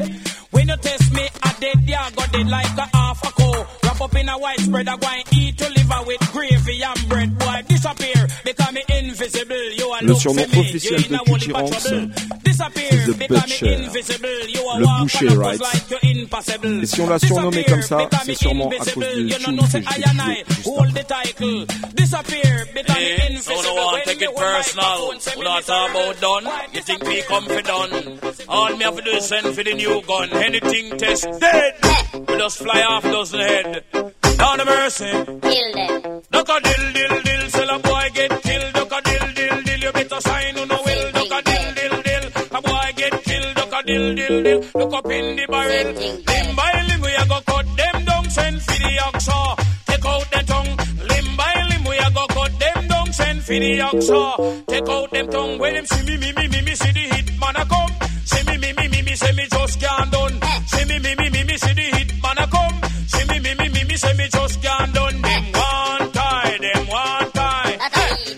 [0.57, 3.67] When you test me, I dead, yeah, got dead like a half a cow.
[3.83, 7.09] Wrap up in a white spread, I go and eat your liver with gravy and
[7.09, 7.37] bread.
[7.37, 9.71] Boy, disappear, become me invisible.
[9.77, 12.09] You a Le surnom officiel de Cutty Ranks, c'est
[13.05, 13.77] The Butcher.
[14.79, 15.61] Le boucher, right
[16.81, 19.43] Et si on l'a surnommé comme ça, c'est sûrement à cause de tune que j'ai
[19.43, 19.77] joué juste
[22.97, 25.11] Hey, so no one take it personal.
[25.37, 26.47] We not talk about done.
[26.73, 28.19] You think we come for done?
[28.47, 30.29] All me have to do is send for the new gun.
[30.47, 31.73] Anything test dead.
[32.25, 33.83] We just fly off dozen head.
[33.91, 35.11] Down the mercy.
[35.11, 36.21] Kill them.
[36.31, 37.49] Duck a dill dill dill.
[37.49, 38.73] Sell a boy get killed.
[38.73, 39.79] Duck a dill dill dill.
[39.83, 41.11] You better sign who no will.
[41.11, 42.25] Duck a dill dill dill.
[42.57, 43.55] A boy get killed.
[43.55, 44.59] Duck a dill dill dill.
[44.75, 45.87] Look up in the barrel.
[46.31, 48.29] Limb by limb we a go cut them down.
[48.29, 49.39] Send for the oxa.
[49.87, 50.73] Take out the tongue.
[51.11, 53.11] Limb by limb we a go cut them down.
[53.11, 54.65] Send for the oxa.
[54.67, 55.57] Take out them tongue.
[55.59, 57.91] When them see me me me me me see the hit man a come.
[58.23, 58.66] See me me me me me
[59.17, 60.39] say me just can't done.
[60.67, 62.77] See me me me me me see the hit man a come.
[63.07, 65.21] See me me me me me say me just can't done.
[65.21, 67.77] Them one tie, them one tie.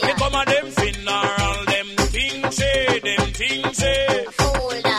[0.02, 0.16] They eh.
[0.22, 4.26] come a them funeral, them things say, them things say.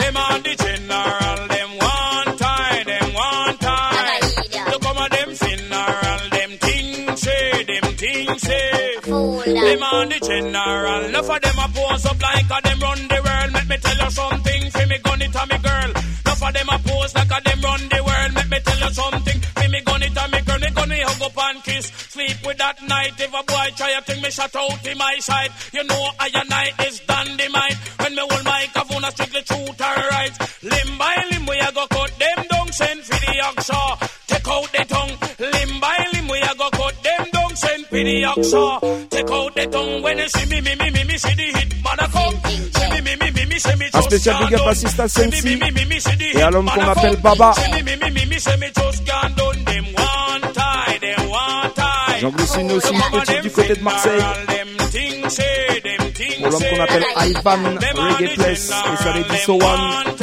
[0.01, 4.21] Them are the general, them one tie, them one tie.
[4.69, 8.97] They come a them funeral, them things say, them things say.
[9.05, 11.05] Them are the general.
[11.07, 12.20] Enough of them a pose up
[18.91, 19.41] Me something.
[19.41, 20.59] For me gun it a me girl.
[20.59, 21.87] Me me hug up and kiss.
[22.11, 23.15] Sleep with that night.
[23.21, 25.53] If a boy try a thing, me shut out in my side.
[25.73, 27.79] You know I and I is dynamite.
[28.01, 30.35] When me hold microphone, I strictly truth or right.
[30.63, 32.73] Limb by limb, we a go cut them down.
[32.73, 33.83] Send for the oxa.
[34.27, 35.15] Take out the tongue.
[35.39, 37.57] Limb by limb, we a go cut them down.
[37.57, 39.11] Send for the oxa.
[39.11, 40.03] Take out the tongue.
[40.03, 42.80] When you see me, me, me, me, me, see the hit man a come.
[43.67, 45.09] Un just spécial big up à can't Sista done.
[45.09, 46.81] See me, Sensi me, me, me, me, see the et à hit l'homme man qu'on
[46.83, 47.23] a appelle come.
[47.23, 47.53] Baba.
[47.55, 49.65] See me, me, me, me, me, see me just can't done.
[49.65, 52.21] Them one tie, them one tie.
[52.21, 54.23] J'en glisse une aussi petite du côté de Marseille.
[56.41, 57.59] Pour l'homme qu'on appelle Ivan
[58.19, 60.17] Reggae Place et sa lady So One.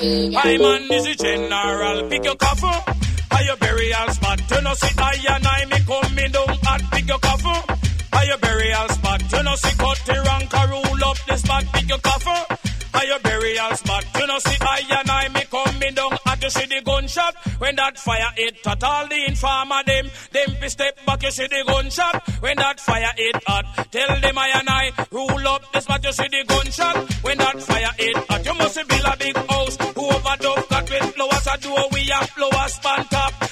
[0.00, 2.94] I man is a general, pick your coffin.
[3.32, 4.40] Are your burial spot?
[4.50, 7.76] You know see I and I me coming down and pick your coffin.
[8.12, 9.32] Are your burial spot?
[9.32, 12.56] You know see cut the rank rule up the spot, pick your coffin.
[12.94, 14.04] Are your burial spot?
[14.18, 17.76] You know see I and I me coming down and you see the gunshot when
[17.76, 20.10] that fire hit at all the informer them.
[20.32, 23.88] Them fi step back you see the gunshot when that fire hit hot.
[23.92, 27.62] Tell them I and I rule up the spot you see the gunshot when that
[27.62, 28.44] fire hit hot.
[28.44, 32.30] You must build a big house who overdub got with flowers a door we have
[32.30, 33.47] flowers span top.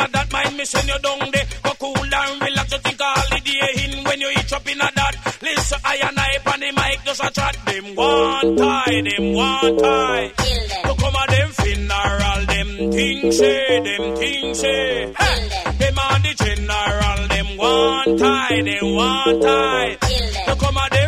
[0.00, 1.46] A that mind me send you down there.
[1.62, 4.88] Go cool and relax you think a holiday in when you eat up in a
[4.94, 5.14] that.
[5.42, 7.94] Listen I and I on the mic just attract them.
[7.96, 10.32] want tie, them want tie.
[10.84, 15.12] So come on, them funeral, them things say, them things say.
[15.18, 15.38] Hey,
[15.80, 19.96] them are the general, them want tie, they want tie.
[20.46, 20.99] So come on, them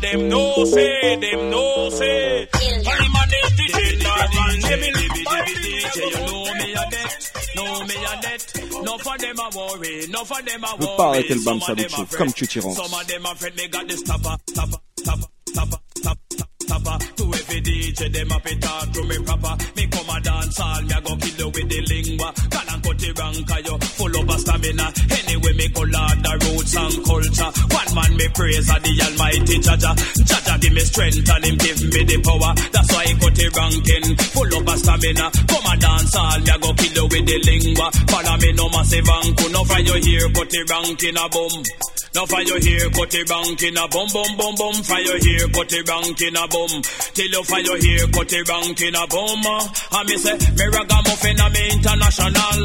[0.00, 2.48] them no say, them no say.
[2.52, 7.96] Hey, man, is the general, them in DJ, you know me a debt, know me
[8.04, 8.42] a debt.
[8.84, 11.18] No for them a worry, no for them a Je veux pas worry.
[11.18, 11.58] arrêter le bam
[12.16, 12.76] comme Chuchi Ranks.
[12.76, 16.18] Some of them afraid me got this tapper, tapper, tapper, tapper, tapper,
[16.66, 16.98] tapper.
[17.16, 19.56] To every DJ, them up it talk to me proper.
[19.76, 22.32] Me come a dance all, me a go kill you with the lingua.
[22.50, 24.92] Can and cut the rank, you full of a stamina.
[25.10, 25.29] Anyway,
[25.86, 27.50] lord the roots and culture.
[27.72, 29.92] One man me praise a the almighty Jaja.
[30.26, 32.52] Jaja give me strength and him give me the power.
[32.72, 35.26] That's why I cut the ranking, full of stamina.
[35.48, 37.86] Come a dance all, me go kill you with the lingua.
[38.10, 41.64] Follow me no massive anku, no for you here, cut the ranking a boom.
[42.12, 44.74] Now you here, cut the rank in a bum bum bum.
[44.82, 46.82] For you here, cut the rank in a bum.
[47.14, 49.46] Till you you here, cut the rank in a bum.
[49.46, 49.62] Ah.
[49.94, 52.58] And me say, me ragamuffin me international.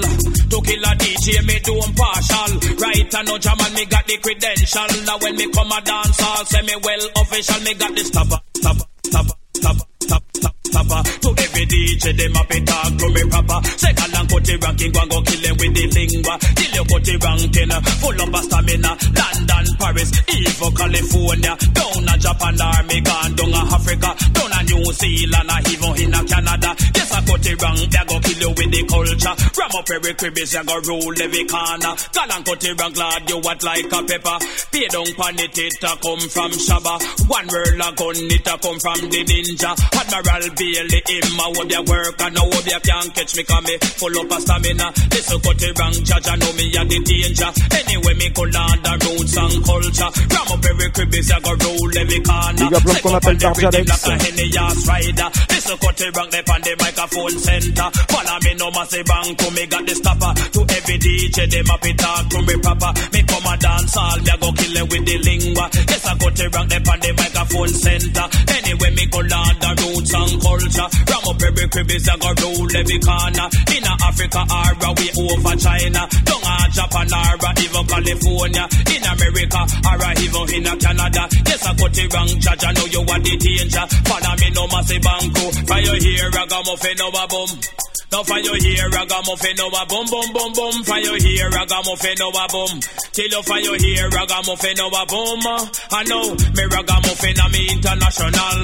[0.50, 2.52] To kill a DJ, me do partial.
[2.82, 4.88] Right and no jam and me got the credential.
[5.06, 7.62] Now when me come a dance, I'll say me well official.
[7.62, 11.02] Me got the stopper, stopper, stopper, stopper, stopper, stopper, stopper.
[11.06, 13.60] To every DJ, them up it talk to me proper.
[13.78, 16.36] Second and cut the ranking, go and go kill them with the lingua.
[16.42, 18.92] Till you cut the ranking, uh, full of a stamina.
[19.16, 21.54] London, Paris, even California.
[21.76, 24.12] Down a Japan, army gone down a Africa.
[24.34, 26.72] Down a New Zealand, or even in a Canada.
[26.96, 29.36] Yes, I cut the rank, they go kill you with the culture.
[29.56, 31.94] Ram up every cribbies, you go rule every corner.
[32.14, 34.38] Call and cut the rank, lad, you what like a pepper.
[34.72, 36.96] Pay down pan it, it a come from Shabba.
[37.30, 39.72] One world a gun, it a come from the ninja.
[39.76, 43.76] Admiral Bailey, him a hope work, and now hope ya can't catch me, cause me
[44.00, 44.88] full up of stamina.
[45.12, 47.52] Listen, cut rank, judge, I know me a the danger.
[47.76, 50.12] Anyway, me go land the roots and culture.
[50.32, 52.56] Ram up every cribbies, you go roll every corner.
[52.56, 54.08] Big up l'homme qu'on appelle Darja Everything Alex.
[54.08, 55.30] like a Henny ass rider.
[55.52, 57.88] Listen, cut the rank, they on the microphone center.
[58.08, 60.32] Follow me, no massive bank, to me got the stopper.
[60.56, 62.92] To every DJ, them up it talk to me proper.
[63.12, 65.66] Me come a dance all, me a go kill it with the lingua.
[65.84, 68.26] Yes, I cut the rank, they on the microphone center.
[68.56, 70.88] Anyway, me go land the roots and culture.
[71.10, 73.48] Ram up every cribbies, I go rule every corner.
[73.74, 76.02] In a Africa, or we over China.
[76.06, 78.66] Down a Japan, or even California.
[78.94, 81.24] In America, or even in a Canada.
[81.50, 83.86] Yes, I cut the rank, judge, I know you are the danger.
[84.06, 85.44] Follow me, no massive banco.
[85.66, 87.85] Fire here, ragamuffin, no a bum.
[88.16, 90.84] Now for you here, ragamuffin, no a bum, bum, bum.
[90.88, 92.80] For you here, ragamuffin, no a bum.
[93.12, 95.44] Till you for you here, ragamuffin, no a bum.
[95.92, 98.56] I know, me ragamuffin, I'm international.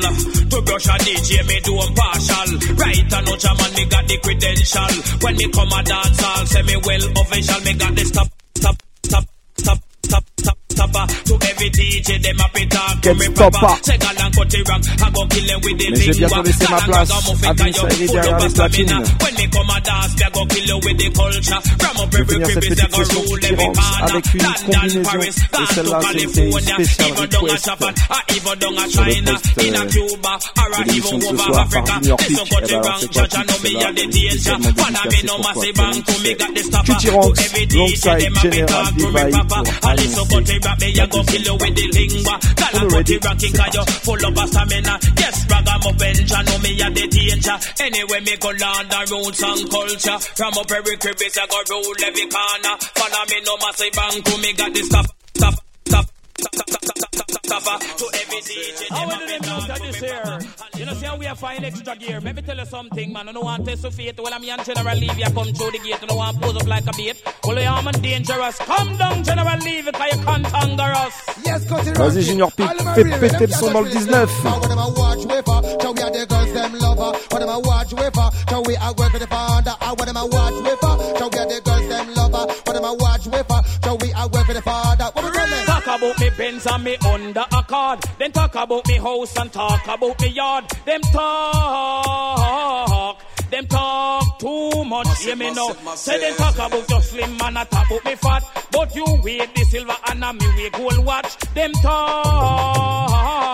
[0.55, 2.49] To brush a DJ, me do partial.
[2.79, 5.19] Right, I know, German, me got the credential.
[5.19, 7.59] When me come a dance, I'll say me well official.
[7.59, 9.25] Me got the stop, stop, stop,
[9.57, 11.05] stop, stop, stop, stopper.
[11.28, 13.57] To every DJ, them up it talk to Quel me stopper.
[13.59, 13.84] proper.
[13.84, 16.36] Say gal and cut the rank, I go kill them with the Mais j'ai bientôt
[16.36, 16.43] lingua.
[16.43, 19.03] laissé ma place à Vince you derrière les platines.
[19.22, 21.61] When me come a dance, me go kill you with the culture.
[21.82, 24.01] Ram up every crib, they go session rule every corner.
[24.01, 25.01] avec une combinaison.
[25.01, 28.78] Paris, Et to celle-là, c'était une spéciale a request Japan, euh, ah, or even down
[28.78, 31.86] a sur le China, in a euh, Cuba, or de l'émission de ce soir par
[32.01, 32.28] Junior Peak.
[32.32, 34.30] The ben, alors, c'est quoi judge, I know Peak me C'est a the là, danger.
[34.32, 36.93] spécialement Follow me, dédicacé no pour massive quoi bank, to oh, me got the stopper.
[36.93, 39.61] Chuchi To Ranks, every DJ, alongside them a bit General talk to me Divide proper.
[39.61, 40.26] pour I listen,
[40.64, 42.36] rap, me a go kill you with the lingua.
[42.55, 44.93] Gal and cut the ranking, cause you full of stamina.
[45.18, 47.57] Yes, ragamuffin, Jah know me a the danger.
[47.82, 50.18] Anyway, me go land the roots and culture.
[50.39, 52.76] Ram up every crevice, I go rule every corner.
[52.95, 55.05] Follow me, no massive bank, to me got the stop,
[55.36, 55.55] stop,
[55.88, 56.05] stop.
[56.39, 57.80] stop, stop, stop, stop, stop, stop, stop.
[57.82, 60.21] To every DJ, How we do bit them talk of this me here?
[60.23, 60.77] proper.
[60.77, 62.21] You know, see how we are fine extra gear.
[62.21, 63.27] Let me tell you something, man.
[63.29, 64.17] I don't want to test fate.
[64.17, 66.01] Well, I'm young General Leave you come through the gate.
[66.01, 67.21] I don't want to pose up like a bait.
[67.43, 68.57] Well, you are man dangerous.
[68.59, 71.13] Come down, General Leave it, cause you can't anger us.
[71.43, 74.29] Yes, cut it Vas-y, Junior Peak, fais péter le son dans le 19.
[74.43, 75.79] What am I watch with her?
[75.82, 77.11] Shall we are the girls them lover?
[77.32, 78.29] What am I watch with her?
[78.49, 79.73] Shall we are work the father?
[79.82, 81.17] Ah, What am I watch with her?
[81.17, 82.45] Shall we are the girls them lover?
[82.65, 83.61] What am I watch with her?
[83.84, 85.05] Shall we are work the father?
[85.13, 85.65] What we calling?
[85.65, 87.99] Talk about me Benz and me under a card.
[88.22, 90.69] Then talk about me house and talk about me yard.
[90.86, 93.17] Them talk.
[93.51, 95.73] Them talk too much, hear me now.
[95.95, 98.43] Say them talk about your slim man, I talk about me fat.
[98.71, 101.37] But you weigh the silver and a me weigh gold watch.
[101.53, 103.51] Them talk.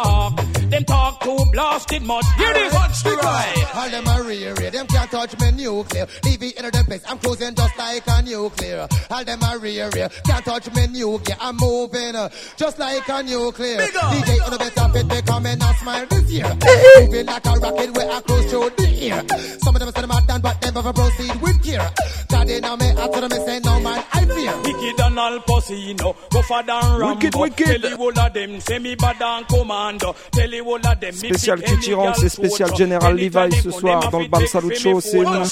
[0.69, 2.25] Them talk too blasted much.
[2.37, 2.73] Hear this.
[2.73, 3.75] Watch the right.
[3.75, 6.07] All them are rear, them can't touch me nuclear.
[6.25, 8.87] Leave it in the place, I'm closing just like a nuclear.
[9.09, 11.37] All them are rear, can't touch me nuclear.
[11.39, 13.77] I'm moving uh, just like a nuclear.
[13.77, 16.57] DJ on the better fit, they come and smile this year.
[16.99, 19.23] moving like a rocket, where I close through the ear.
[19.63, 21.89] Some of them say them are done, but them never proceed with care.
[22.29, 24.57] God me, I them, say no man, I Prepare.
[24.61, 27.15] Wicked and Al Pacino, rougher than Rambo.
[27.15, 27.81] Wicked, wicked.
[27.81, 30.15] Tell you all of them, say me bad and commando.
[30.31, 32.75] Tell you all of them, me Spécial Kitty et spécial.
[32.75, 35.01] General Levi ce them soir dans le Bam Salut Show.
[35.01, 35.43] C'est une-.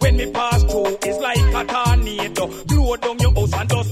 [0.00, 2.48] When me pass through, it's like a tornado.
[2.66, 3.91] Blow down your house and just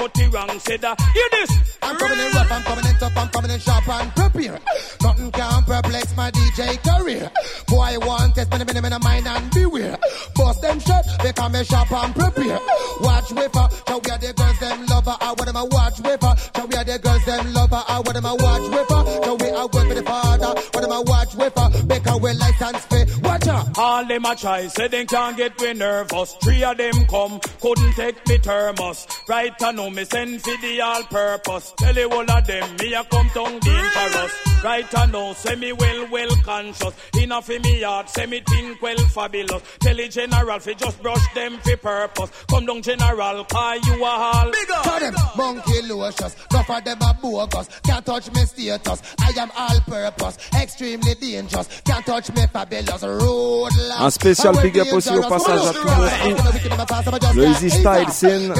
[0.00, 0.96] cut the wrong, say that.
[1.12, 1.76] Hear this.
[1.82, 4.58] I'm coming in rough, I'm coming in tough, I'm coming in sharp and prepare.
[5.02, 7.30] Nothing can perplex my DJ career.
[7.68, 9.98] Boy, I want test me, me, me, mind and beware.
[10.34, 12.58] Bust them shut, become a sharp and prepare.
[13.00, 15.16] Watch whipper, show we are the girls them lover.
[15.20, 16.34] I want them a watch whipper.
[16.56, 17.82] Show we are the girls them lover.
[17.88, 19.00] I want them a watch whipper.
[19.24, 20.52] Show we are work for the father.
[20.72, 21.68] Want them a watch whipper.
[21.86, 23.04] Because we license fee.
[23.22, 23.49] Watch out.
[23.76, 26.34] All them a try, say they can't get me nervous.
[26.42, 29.06] Three of them come, couldn't take me thermos.
[29.28, 31.72] Right I know me send for the all purpose.
[31.78, 34.32] Tell you all of them, me a come down dangerous.
[34.62, 36.94] Right I know, say me well, well conscious.
[37.20, 39.62] Enough for me heart, say me think well fabulous.
[39.80, 42.30] Tell the general fi just brush them for purpose.
[42.48, 44.52] Come down general, call you a hall.
[44.82, 47.68] Tell them monkey lotions, enough of them are bogus.
[47.84, 49.02] Can't touch me status.
[49.20, 51.80] I am all purpose, extremely dangerous.
[51.84, 53.02] Can't touch me fabulous.
[53.02, 53.49] Road life.
[53.98, 57.34] Un spécial big up aussi au passage à tout mon crew.
[57.34, 58.52] Le Easy Style Scene.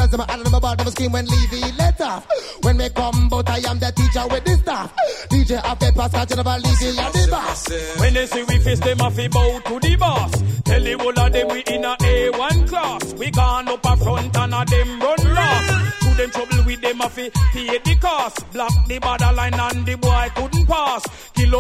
[2.63, 2.91] When off.
[2.95, 4.93] Come, but I am the teacher with the staff.
[5.31, 5.61] DJ
[6.59, 7.69] Levy and the boss.
[7.99, 10.31] When they see we face them fi bow to the boss.
[10.65, 13.15] Tell the whole of them we in a A1 class.
[13.15, 16.01] We gone up a front and a them run lost.
[16.01, 18.53] To them trouble with them fi pay the cost.
[18.53, 20.60] Block the borderline and the boy couldn't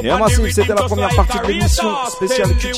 [0.03, 2.73] Et on the Massive, rhythm c'était la première partie de l'émission spéciale the- Et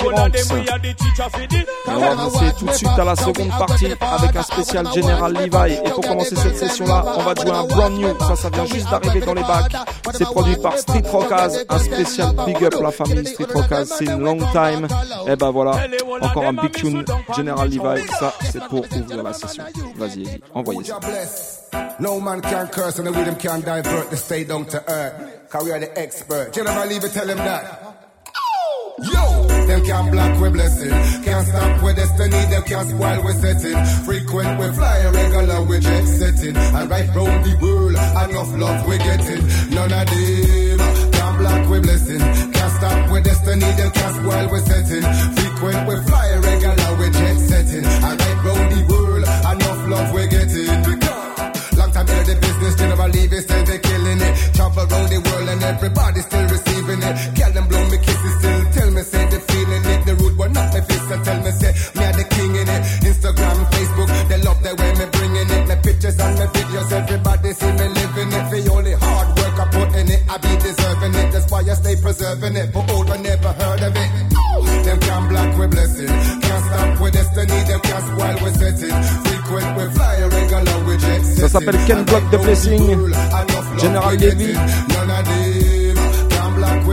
[1.88, 5.74] on va avancer tout de suite à la seconde partie avec un spécial General Levi.
[5.84, 8.08] Et pour commencer cette session-là, on va jouer un brand new.
[8.20, 9.72] Ça, ça vient juste d'arriver dans les bacs.
[10.14, 11.64] C'est produit par Street Rockaz.
[11.68, 13.92] Un spécial big up la famille Street Rockaz.
[13.98, 14.86] C'est une long time.
[15.26, 15.72] Et ben voilà,
[16.20, 17.04] encore un big tune
[17.36, 18.06] General Levi.
[18.18, 19.64] Ça, c'est pour ouvrir la session.
[19.96, 20.98] Vas-y, envoyez ça.
[21.98, 25.14] No man can curse and the rhythm can divert the stay down to earth.
[25.52, 26.54] Cause we are the expert.
[26.54, 27.92] General it, tell him that.
[29.04, 29.44] Yo!
[29.68, 30.88] Them can't block we blessing.
[31.24, 32.40] Can't stop with destiny.
[32.48, 33.76] Them can't spoil we setting.
[34.08, 36.56] Frequent we fly, regular we jet setting.
[36.56, 39.44] And right round the world, enough love we getting.
[39.76, 42.20] None of them can't block we blessing.
[42.56, 43.70] Can't stop with destiny.
[43.76, 45.04] Them can't spoil we setting.
[45.36, 47.84] Frequent we fly, regular we jet setting.
[47.84, 50.91] And right round the world, enough love we getting.
[52.02, 54.34] Time in the business, general leave it, say they killing it.
[54.58, 57.14] Travel around the world and everybody still receiving it.
[57.38, 60.00] Girl them blow me kisses still, tell me say they feeling it.
[60.06, 62.66] The rude one not my fist and tell me say me are the king in
[62.66, 62.82] it.
[63.06, 65.62] Instagram, Facebook, they love the way me bringing it.
[65.70, 68.44] My pictures and my videos, everybody see me living it.
[68.50, 71.28] The only hard work I put in it, I be deserving it.
[71.30, 72.68] That's why I stay preserving it.
[72.74, 74.10] But old one never heard of it.
[74.82, 76.10] Them can't block we blessing,
[76.42, 77.58] can't stop with destiny.
[77.62, 78.96] Them can't spoil we setting.
[79.22, 80.11] Frequent we fly,
[81.52, 82.80] s'appelle Ken Block the Blessing.
[83.78, 84.54] General Levy.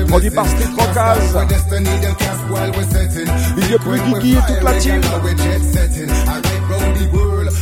[0.08, 1.36] Produit par Street Rockaz.
[3.72, 5.02] Up le Guigui et toute la team.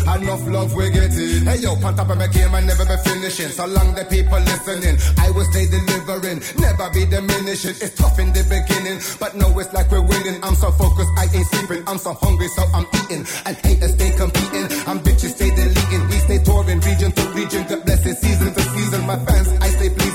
[0.08, 1.46] Enough love we're getting.
[1.46, 3.50] Hey yo, top of my game, never be finishing.
[3.50, 7.76] So long the people listening, I will stay delivering, never be diminishing.
[7.78, 10.40] It's tough in the beginning, but now it's like we're winning.
[10.42, 11.84] I'm so focused, I ain't sleeping.
[11.88, 13.28] I'm so hungry, so I'm eating.
[13.46, 16.07] And haters stay competing, I'm bitches stay deleting.
[16.68, 19.06] Touring region to region, God bless it, season to season.
[19.06, 20.07] My fans, I stay pleasing,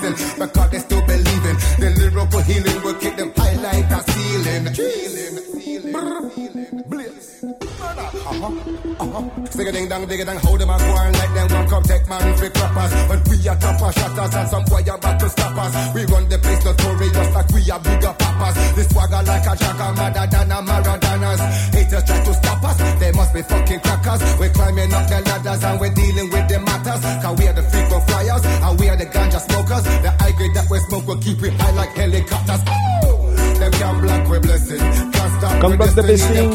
[8.42, 9.46] Uh-huh.
[9.54, 11.82] Sing a ding dong, dig a dong, hold them and go like them one come
[11.84, 12.92] take man for clappers.
[13.06, 15.72] When we are top of shatters and some boy about to stop us.
[15.94, 18.54] We run the place notorious like we are bigger papas.
[18.74, 21.40] This swagger like a jagger, madder than a Maradonas.
[21.70, 24.20] Haters try to stop us, they must be fucking crackers.
[24.40, 27.02] We're climbing up the ladders and we're dealing with the matters.
[27.22, 29.84] Cause we are the frequent flyers and we are the ganja smokers.
[30.02, 32.62] The high grade that we smoke will keep it high like helicopters.
[33.06, 33.60] Ooh!
[33.62, 35.11] Them can block we blessing.
[35.22, 36.52] With Block the setting.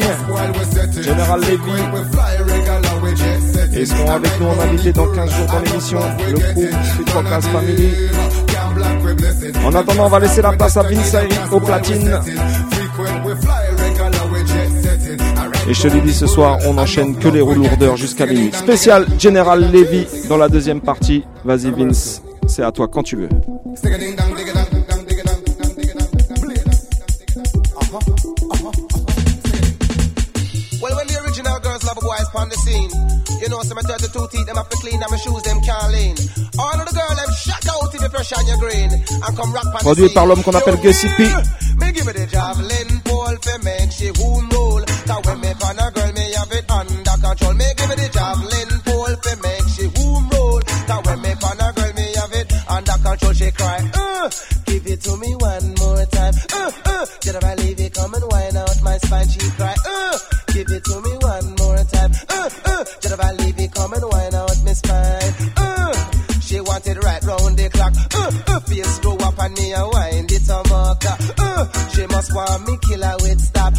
[1.02, 1.72] General Levy.
[3.74, 6.00] Et ils seront avec nous en invité dans 15 jours dans l'émission.
[6.26, 7.92] Le crew Street Rockaz Family.
[9.64, 11.16] En attendant, on va laisser la place à Vince
[11.52, 12.20] au platine.
[15.68, 18.50] Et je te l'ai dit ce soir, on enchaîne que les roues lourdeurs jusqu'à minuit.
[18.52, 21.24] Spécial General Levy dans la deuxième partie.
[21.44, 23.28] Vas-y Vince, c'est à toi quand tu veux.
[33.40, 36.16] You know, some 32 teeth, them have to clean, them shoes, them can't lean.
[36.58, 39.52] All of the girls, them shock out if you fresh on your green, and come
[39.52, 41.22] rock on the Produit par l'homme qu'on appelle Gussie P.
[41.78, 44.82] Me give it a javelin pole for make she wound roll.
[45.06, 47.54] Cause when me pan a girl, me have it under control.
[47.54, 50.60] Me give it the javelin pole fi make she womb roll.
[50.90, 53.32] Cause when me pan a girl, me have it under control.
[53.32, 54.30] She cry, uh,
[54.66, 56.34] give it to me one more time.
[56.52, 59.28] Uh, uh, did I leave it come and wind out my spine?
[59.28, 60.17] She cry, uh,
[67.88, 68.14] round.
[68.14, 71.16] Uh, uh, face go up and me a wind it a marker.
[71.38, 73.72] Uh, she must want me kill her with stop.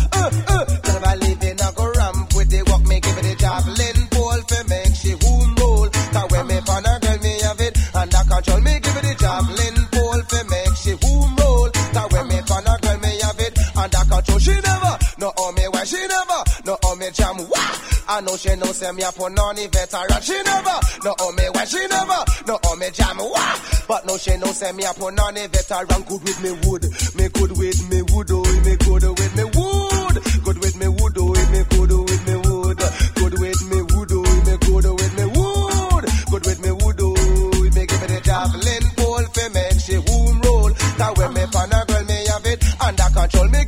[18.11, 20.21] I know she know say me a on the veteran.
[20.21, 23.55] She never no oh me why she never no oh me jam wah.
[23.87, 26.01] But no she know say me a on the veteran.
[26.09, 26.83] Good with me wood,
[27.15, 31.17] me good with me wood, oh me good with me wood, good with me wood,
[31.21, 32.81] oh me good with me wood,
[33.13, 37.69] good with me wood, oh me good with me wood, good with me wood, oh
[37.69, 40.73] me give me the javelin pole fi make she womb roll.
[40.97, 43.47] Cause when me pan a girl me have it under control.
[43.53, 43.61] Me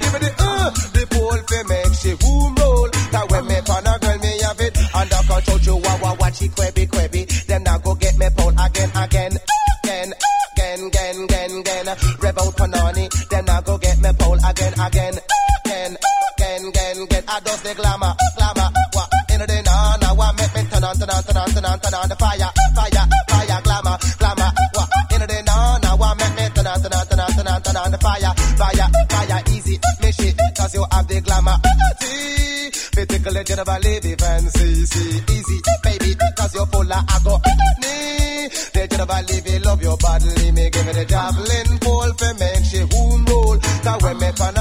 [33.65, 38.49] never leave it fancy, see, easy, baby, cause you're full of agony.
[38.73, 42.33] They you never leave it, love your body, me give it a javelin pole for
[42.39, 43.57] make she womb roll.
[43.83, 44.57] Cause when me pan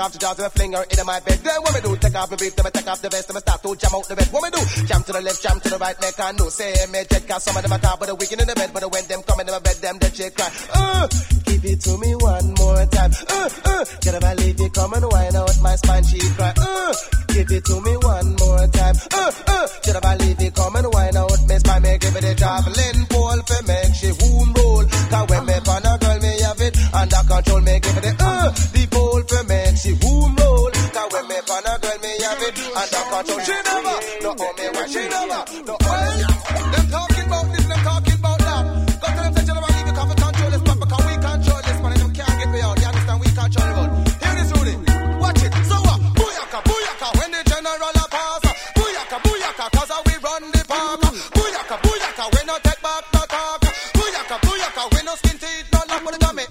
[0.00, 1.38] off the jaws, and me fling her in my bed.
[1.44, 1.96] Then what me do?
[1.96, 3.92] Take off my beef, then me take off the vest, and me start to jam
[3.94, 4.28] out the bed.
[4.32, 4.62] What me do?
[4.88, 6.48] Jam to the left, jam to the right, make her know.
[6.48, 8.70] Say me dead, cause some of them are top of the weekend in the bed,
[8.72, 10.50] but when them come in my bed, them dead shit cry.
[10.72, 11.06] Uh,
[11.44, 13.12] give it to me one more time.
[13.28, 16.52] Uh, uh, get a leave it come and whine out my spine, she cry.
[16.56, 16.94] Uh,
[17.28, 18.96] give it to me one more time.
[19.12, 22.24] Uh, uh, get a leave it come and whine out my spine, me give it
[22.24, 23.09] a javelin
[33.20, 33.44] under control.
[33.44, 35.86] She never, no, oh me, why she never, no, oh.
[36.72, 38.62] Them talking about this, them talking about that.
[39.00, 41.60] Go to them, say, you never leave come and control this, but because we control
[41.60, 42.80] this, man, and can't get me out.
[42.80, 43.20] You understand?
[43.20, 43.90] We control the road.
[44.20, 44.74] Here it is, Rudy.
[45.20, 45.52] Watch it.
[45.68, 46.00] So what?
[46.16, 48.42] Booyaka, booyaka, when the general a pass.
[48.78, 51.00] Booyaka, booyaka, cause we run the park.
[51.36, 53.60] Booyaka, booyaka, we no take back no talk.
[53.96, 56.44] Booyaka, booyaka, we no skin teeth, no love for the dummy.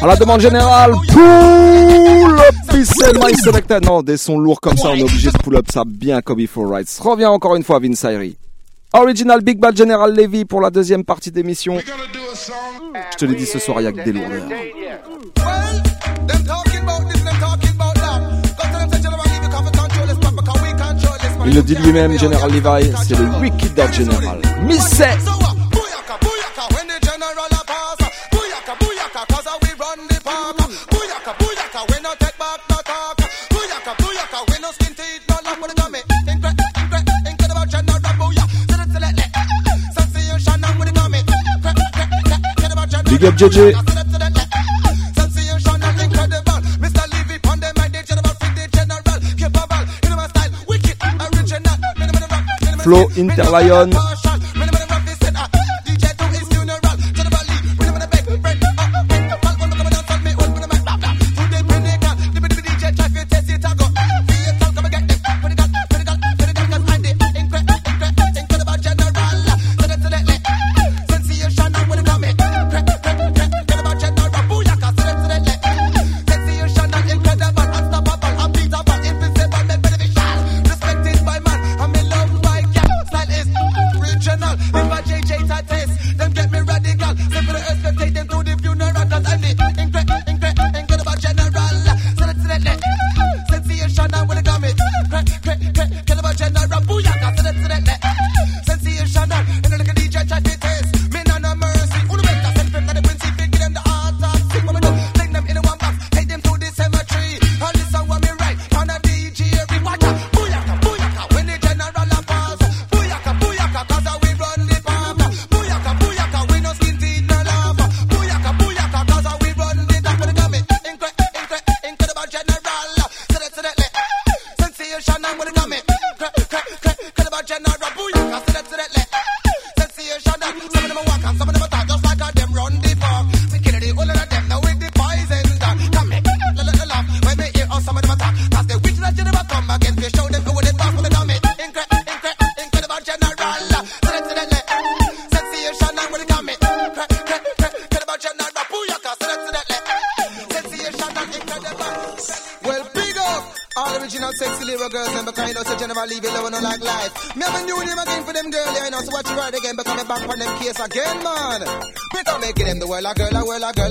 [0.00, 2.36] À la demande générale, pull
[2.78, 3.84] Pixel My Selected.
[3.84, 6.38] Non, des sons lourds comme ça, on est obligé de pull up ça bien comme
[6.38, 6.88] il faut, right.
[7.00, 8.36] Reviens encore une fois, Vince Ayri.
[8.92, 11.76] Original Big Bad General Levy pour la deuxième partie d'émission.
[11.78, 14.48] Je te l'ai dit ce soir, il y a que des lourdeurs.
[21.46, 24.38] Il le dit lui-même, General Levi, c'est le Wicked General.
[24.62, 25.04] Missé
[43.08, 43.64] Minimum rock,
[51.98, 54.17] minimum Flow Interlion.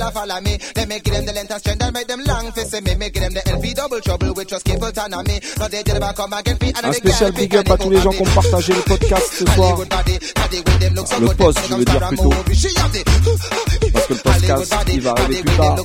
[0.08, 0.58] A follow me.
[0.74, 2.96] They make them the length and strength, and make them long for see me.
[2.96, 5.40] Make them the double trouble, which was cable turn on me.
[5.58, 8.34] Now they did come again, Un spécial big up à tous les gens qui ont
[8.36, 9.78] partagé le podcast ce soir.
[11.20, 12.30] Le post, je veux dire plutôt.
[13.94, 15.76] Parce que le podcast, il va arriver plus tard.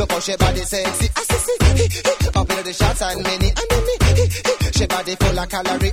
[0.00, 1.10] Look how she body sexy,
[2.34, 3.52] up in the shots and many,
[4.72, 5.92] she body full of calorie.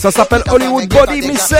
[0.00, 1.54] Ça s'appelle Hollywood Body, Miss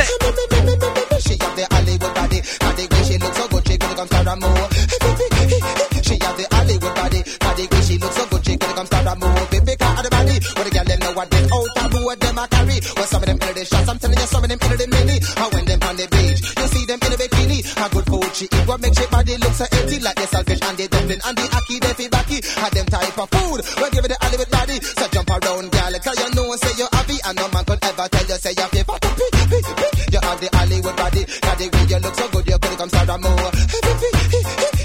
[18.30, 20.86] Food she eat, what makes she body look so empty like the selfish and the
[20.86, 22.38] dumpling and the ackee, they feel backy.
[22.62, 24.76] Had them type of food, we give it the Hollywood body.
[24.78, 27.82] So jump around, girl, cause you know and say you're happy, and no man could
[27.82, 28.86] ever tell you say you're fit.
[28.86, 32.90] You have the Hollywood body, cause the way you look so good, you could come
[32.90, 33.50] start a move.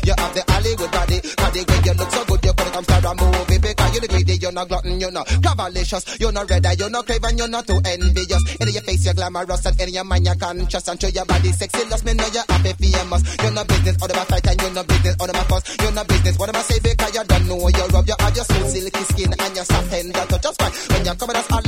[0.06, 2.86] You have the Hollywood body, cause the way you look so good, you could come
[2.86, 3.58] start a movie.
[3.62, 7.06] Because you're the greedy, you're not glutton, you're not cavalicious, you're not red you're not
[7.06, 8.42] craven, you're not too envious.
[8.58, 11.54] In your face, you're glamorous, and in your mind, you're conscious, and show your body
[11.54, 12.45] sexy, lost me know you're
[13.42, 15.64] You're not business, all of my fight, and you're not business, all of my fuss.
[15.82, 18.36] You're not business, what am I say, because you don't know you rub, you have
[18.36, 20.74] your smooth, silky skin, and your soft tender touch, just fine.
[20.92, 21.65] When you're coming, that's all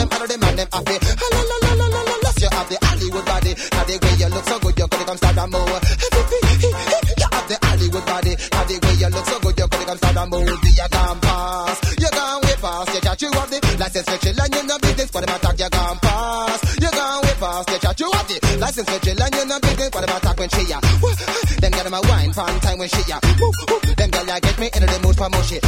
[22.87, 23.19] when she ya.
[23.39, 23.79] Woo, woo.
[23.95, 25.59] Them girl ya get me into the mood for motion.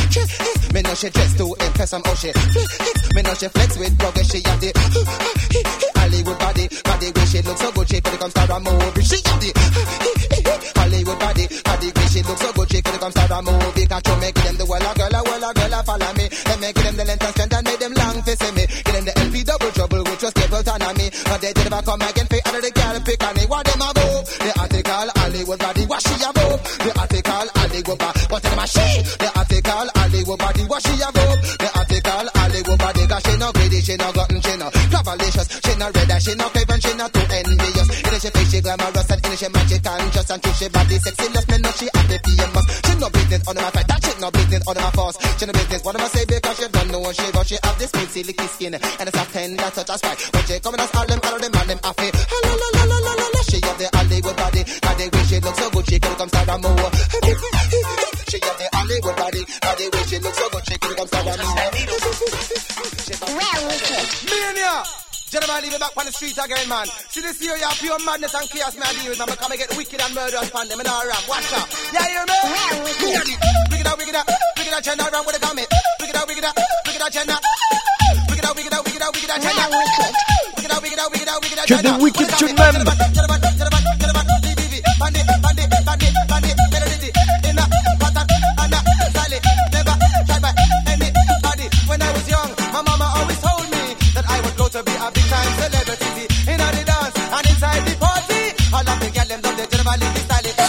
[0.74, 2.34] Me know she dress to impress some ocean.
[3.15, 4.70] Me know she flex with progress, she ya the
[5.95, 9.03] Hollywood body, body way she look so good, she could come start a movie.
[9.03, 9.49] She ya the
[10.78, 13.86] Hollywood body, body way she look so good, she could come start a movie.
[13.86, 16.26] Can't you make them the well a girl, a well a girl a follow me.
[16.30, 18.63] Then make them the length and strength and make them long see me.
[18.70, 20.63] Give them the LP double trouble, which was cable
[20.95, 21.07] me.
[21.26, 23.43] But they did never come again, pick out of the girl, pick on me.
[28.70, 28.88] She?
[29.17, 31.26] The article Hollywood body, what she a go?
[31.57, 35.74] The article Hollywood body, cause she no greedy, she no glutton, she no cavalicious, she
[35.78, 37.89] no red she no craven, she no too envious.
[37.89, 41.47] In she face, she glamorous, and in she magic and to she body sexy, just
[41.49, 42.65] me know she happy famous.
[42.86, 45.17] She no business on my fight, that shit no business on my force.
[45.38, 47.78] She no business, what am I say, because she don't know she, but she have
[47.80, 50.20] this sweet silky skin, and it's a tender touch, a spike.
[50.34, 52.09] When she coming, that's all them, all them, all them happy.
[52.11, 55.24] La la la la la la la, she have the Hollywood body, cause the way
[55.30, 56.99] she look so good, she could come start a move.
[59.80, 61.55] The way she look so good, she could come start a move.
[64.27, 64.84] Mania!
[65.30, 66.88] Gentlemen, leave it back on the street again, man.
[67.13, 68.89] See this here, you have pure madness and chaos, man.
[68.97, 69.30] Deal with, man.
[69.38, 71.23] Come and get wicked and murderous on them and all rap.
[71.30, 71.69] Watch out.
[71.93, 72.34] Yeah, you hear me?
[73.05, 73.38] Me and it.
[73.69, 74.25] Wicked out, wicked out,
[74.57, 75.69] wicked out, turn around with the comment.
[76.01, 77.41] Wicked out, wicked out, wicked out, turn out.
[78.25, 79.69] Wicked out, wicked out, wicked out, wicked out, turn out.
[79.69, 82.84] Wicked out, wicked out, wicked out, wicked out, Que des wicked tu m'aimes.
[82.84, 83.49] Bandit,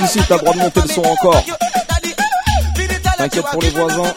[0.07, 1.43] si, t'as le droit de monter le son encore.
[3.19, 4.15] T'inquiète pour les voisins.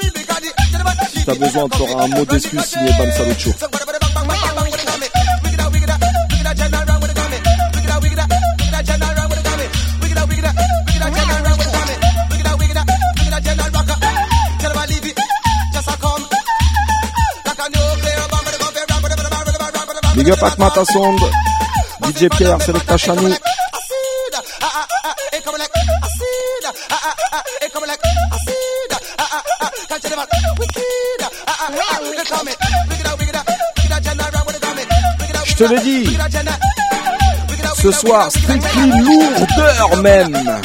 [1.13, 3.51] Si t'as besoin, t'auras un mot d'excuse signé Bam Salucho.
[20.15, 20.84] Big up Akmata
[22.03, 23.34] DJ Pierre, Selecta Chani.
[35.45, 36.17] Je te l'ai dit,
[37.75, 40.61] ce soir, strictly lourdeur même.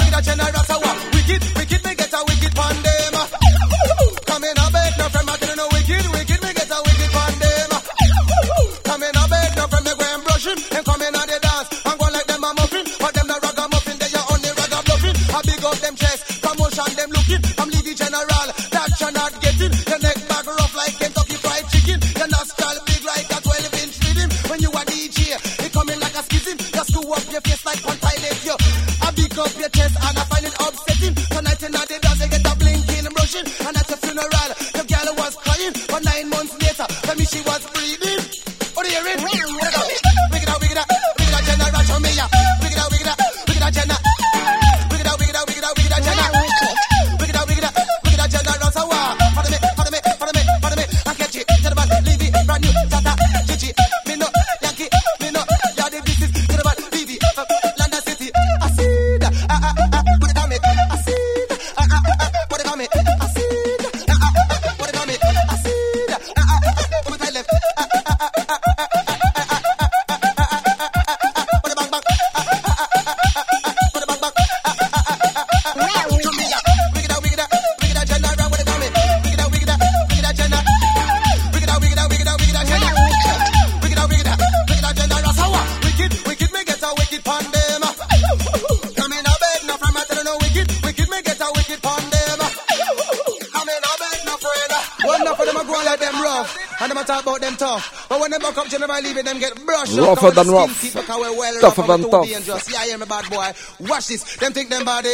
[99.18, 100.94] Up, them get brushed Rougher than rough.
[100.94, 102.26] Well Tougher than tough.
[102.26, 102.70] dangerous.
[102.70, 103.50] Yeah, I am bad boy.
[103.80, 104.22] Watch this.
[104.36, 105.10] Them think them body.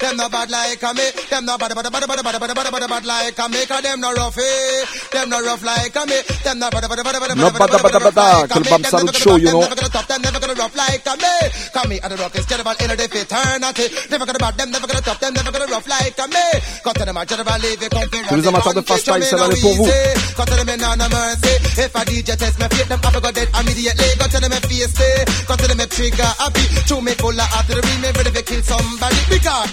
[0.00, 1.06] Them not bad like me.
[1.30, 3.66] Them not bad, bad, bad, bad, bad, bad, bad, bad, bad like me.
[3.66, 4.84] Cause them not rough, eh.
[5.12, 6.18] Them not rough like me.
[6.44, 8.70] Them not bad, bad, bad, bad, bad, bad, bad, bad, bada, like a que me.
[8.70, 9.60] le Bam never Show, you know.
[9.60, 11.34] Them never gonna top, them never gonna rough like me.
[11.72, 13.86] Come me, and the rock is general in a different eternity.
[14.10, 16.46] Never gonna bad, them never gonna top, them never gonna rough like a me.
[16.92, 19.56] To them, I general leave it, come Tous les amateurs de fast time, celle-là elle
[19.56, 19.86] est pour vous.
[19.86, 21.61] To them in on a mercy.
[21.74, 24.08] If a DJ test me fate, them have go dead immediately.
[24.20, 25.24] Cut to them in face, eh.
[25.48, 26.64] Cut to them in trigger happy.
[26.84, 29.16] Chew me full of the me ready to kill somebody.
[29.32, 29.72] Because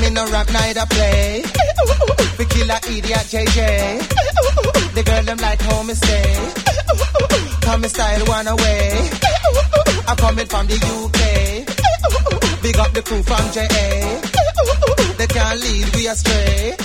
[0.00, 1.44] me no rap neither play.
[2.38, 3.60] We kill a idiot JJ.
[4.96, 6.32] The girl them like home stay.
[7.60, 9.10] Come me style one away.
[10.08, 11.20] I coming from the UK.
[12.62, 13.68] Big up the crew from JA.
[15.18, 16.76] They can't lead we astray.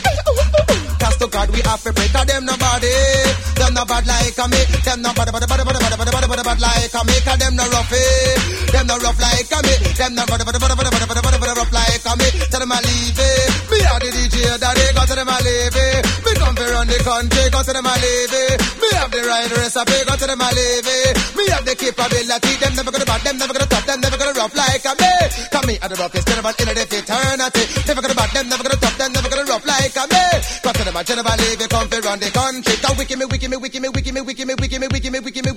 [1.31, 2.09] To God we have to pray.
[2.11, 2.91] Cause them nobody.
[3.55, 4.61] Them no bad like a me.
[4.83, 7.15] Them no bad, bad, bad, bad, bad, bad, bad, bad, bad like a me.
[7.23, 8.35] Cause them no rough, eh.
[8.75, 9.73] Them no rough like a me.
[9.95, 12.27] Them no bad, bad, bad, bad, bad, bad, bad, bad, rough like a me.
[12.51, 13.47] Tell them I leave it.
[13.71, 14.85] Me are the DJ daddy.
[14.91, 16.01] Go to them I leave it.
[16.19, 17.43] Me come to run the country.
[17.47, 18.55] Go to them I leave it.
[18.81, 19.97] Me have the right recipe.
[20.03, 21.11] Go to them I leave it.
[21.39, 22.51] Me have the capability.
[22.59, 23.21] Them never gonna bad.
[23.23, 23.83] Them never gonna top.
[23.87, 25.13] Them never gonna rough like a me.
[25.47, 27.63] Come me at the roughest general in the eternity.
[27.87, 28.29] Never gonna bad.
[28.35, 28.41] Never.
[28.41, 28.80] Them never gonna
[30.91, 32.75] them a generally we come fi run the country.
[32.83, 35.19] Now wicked me, wicked me, wicked me, wicked me, wicked me, wicked me, wicked me,
[35.19, 35.50] wicked me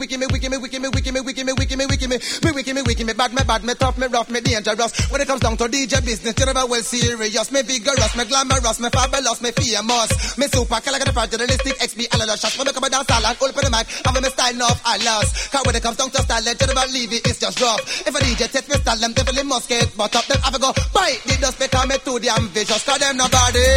[2.43, 4.93] me, wicked, me, wicked, me, bad me, bad me, tough me, rough me, dangerous.
[5.11, 7.53] When it comes down to DJ business, general well serious.
[7.53, 10.39] Me vigorous, me glamorous, me fabulous, me famous.
[10.39, 12.57] Me super, calculatifragilistic, XP, all of the shots.
[12.59, 15.53] When me come down style and open the mic, have me style enough, I lost.
[15.53, 17.83] Cause when it comes down to style, general leave it, it's just rough.
[18.07, 20.25] If a DJ test me style, them definitely must get but up.
[20.27, 22.83] Them have a go bite the dust because me too damn vicious.
[22.85, 23.69] Cause them nobody,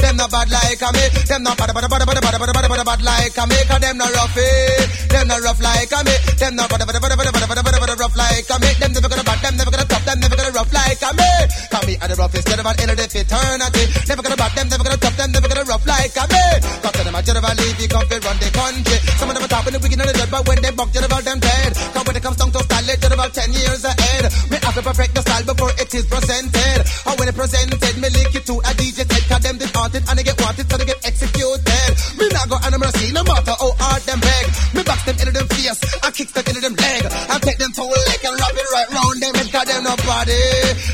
[0.00, 1.04] them not bad like a me.
[1.28, 3.58] Them not bad, bad, bad, bad, bad, bad, bad, bad, bad like a me.
[3.68, 4.86] Cause them not rough, eh.
[5.08, 6.14] Them not rough like a me.
[6.38, 8.70] Them not bad, bad, bad, bad, bad, bad, bad, bad, bad, rough like a me.
[8.80, 11.30] Them never gonna bad, them never gonna top, them never gonna rough like a me.
[11.70, 13.84] Cause me are the roughest general in the eternity.
[14.08, 16.44] Never gonna bad, them never gonna top, them never gonna rough like a me.
[16.82, 18.98] Cause them a general leave, you fi run the country.
[19.18, 20.90] Some of them are top in the wicked and the dead, but when they buck
[20.92, 21.72] general, them dead.
[21.74, 24.24] Cause when it comes down to style, they general ten years ahead.
[24.50, 26.80] Me have to perfect the style before it is presented.
[27.06, 29.24] And when it presented, me link it to a DJ set.
[29.28, 31.90] Cause them did haunted and they get wanted, so they get executed.
[32.18, 34.46] Me not go and I'm gonna see no matter how hard them beg.
[34.74, 36.83] Me box them into them face, I kick them into them leg.
[37.74, 39.50] I take them to a leg and wrap it right round them head.
[39.52, 40.40] Cause them nobody,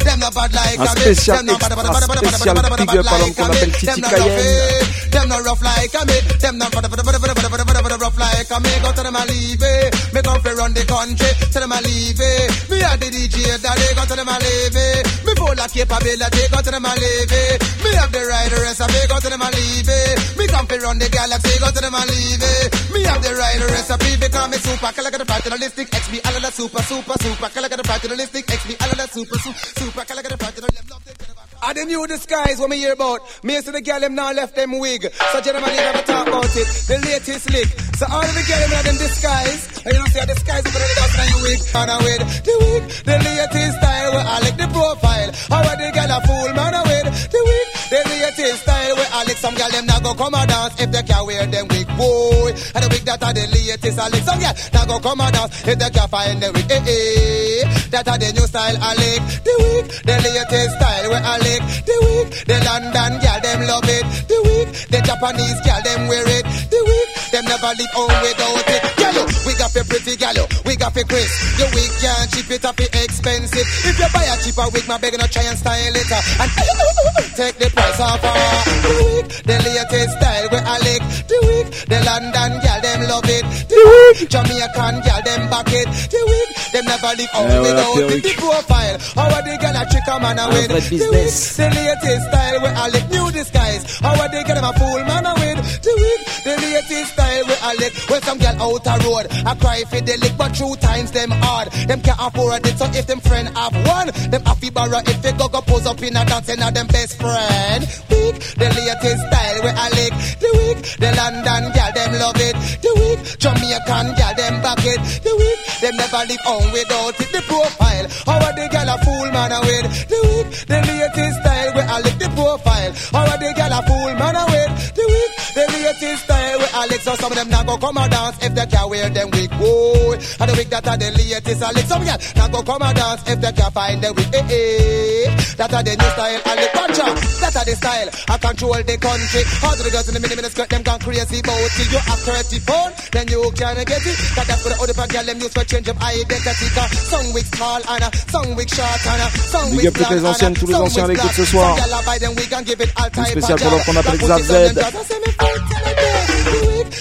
[0.05, 2.79] them not bad like a spécial Them not bad, bad, bad, bad, bad, bad, bad,
[2.79, 3.57] big bad, up à l'homme like qu'on a me.
[3.57, 4.41] appelle Them Titi not rough, Cayenne.
[4.41, 5.09] eh.
[5.11, 6.17] Them not rough like a me.
[6.41, 8.73] Them not bad, bad, bad, bad, bad, bad, bad, rough like a me.
[8.83, 9.91] Go to them and leave it.
[10.15, 11.31] Me come fi run the country.
[11.51, 12.49] Tell them and leave it.
[12.71, 13.89] Me a the DJ daddy.
[13.99, 15.03] Go to them and leave it.
[15.27, 16.43] Me full of capability.
[16.51, 17.59] Go to them and leave it.
[17.83, 19.01] Me have the right recipe.
[19.11, 20.17] Go to them and leave it.
[20.39, 21.55] Me come fi run the galaxy.
[21.59, 22.69] Go to them and leave it.
[22.95, 24.91] Me have the right recipe because me super.
[24.95, 26.13] Calculatifragilistic XP.
[26.27, 27.49] All of the super, super, super.
[27.51, 28.69] Calculatifragilistic XP.
[28.79, 30.03] All of the super, super, super.
[30.07, 31.50] Calculatifragilistic.
[31.63, 33.21] I the new disguise what me hear about.
[33.45, 35.05] Me see the girl them now left them wig.
[35.33, 36.69] So gentlemen, you never talk about it.
[36.89, 37.69] The latest lick.
[38.01, 39.69] So all of the girl them have them disguise.
[39.85, 41.61] And you know see a disguise over the dust your wig.
[41.77, 42.83] And I with the wig.
[43.05, 45.31] The latest style where I like the profile.
[45.53, 47.69] How are the girl a fool man I with the wig.
[47.93, 50.89] The latest style where I like some girl them now go come and dance if
[50.89, 51.89] they can wear them wig.
[52.01, 52.57] Boy.
[52.73, 55.33] And the wig that are the latest I like some girl now go come and
[55.37, 56.73] dance if they can find the wig.
[56.73, 57.69] Eh, eh.
[57.93, 59.25] That are the new style I like.
[59.45, 59.85] The wig.
[60.09, 64.05] The latest style where I like the weak, The London girl them love it.
[64.29, 66.45] The weak, The Japanese girl them wear it.
[66.71, 67.20] The week.
[67.31, 68.83] Them never leave home without it.
[68.99, 70.45] Gallo, we got for pretty gallo.
[70.67, 71.31] We got for Chris.
[71.59, 73.67] The wig can't cheap it up it expensive.
[73.87, 76.11] If you buy a cheaper wig, my begging to try and style it.
[76.11, 76.51] uh, And
[77.39, 78.19] take the price off.
[78.19, 78.35] uh.
[78.83, 79.27] The wig.
[79.47, 81.05] The latest style where I like.
[81.31, 81.67] The wig.
[81.87, 83.45] The London girl them love it.
[83.71, 84.17] The wig.
[84.27, 85.87] Jamaican girl them back it.
[86.11, 86.49] The wig.
[86.75, 88.23] Them never leave home la without it.
[88.27, 88.97] The profile.
[89.15, 92.59] How are the girl a trick a man a vrai The wig, the latest style
[92.63, 93.83] where I lick new disguise.
[94.03, 95.57] How are they get them a fool man a win?
[95.83, 97.93] The wig, the latest style where I lick.
[98.09, 101.31] When some girl out a road, I cry for the lick, but two times them
[101.31, 101.73] hard.
[101.89, 105.33] Them can't afford it, so if them friend have one, them to borrow if they
[105.33, 107.83] go go pose up in a dance and them best friend.
[108.11, 110.15] Wig, the latest style where I lick.
[110.41, 112.57] The wig, the London girl them love it.
[112.85, 115.01] The wig, Jamaican girl them back it.
[115.25, 117.31] The wig, them never leave home without it.
[117.33, 119.87] The profile, how are the girl a fool man a with?
[120.09, 122.93] The wig, the latest style where I lick the profile.
[123.13, 124.73] How are the girl a fool man a with?
[124.95, 127.01] The wig, the latest style I lick.
[127.01, 129.51] So some of them now go come and dance if they can wear them wig.
[129.59, 131.87] Boy, and the wig that are the latest lick.
[131.87, 134.31] Some girl now go come and dance if they can find the wig.
[134.35, 135.55] Eh, eh.
[135.57, 136.73] That are the new style lick.
[136.75, 138.09] Watch out, that a the style.
[138.29, 139.43] I control the country.
[139.63, 142.21] All the girls in the mini mini skirt, them gone crazy about till you have
[142.25, 144.17] 30 pound, then you can get it.
[144.35, 146.67] Cause that's what the other girl them use for change of identity.
[146.75, 149.21] Cause some weeks tall and some weeks short and
[149.53, 151.35] some long anciennes, and some ce black.
[151.35, 154.19] Some a buy them wig and give it all type of pour l'homme qu'on appelle
[154.19, 155.60] Xav Z.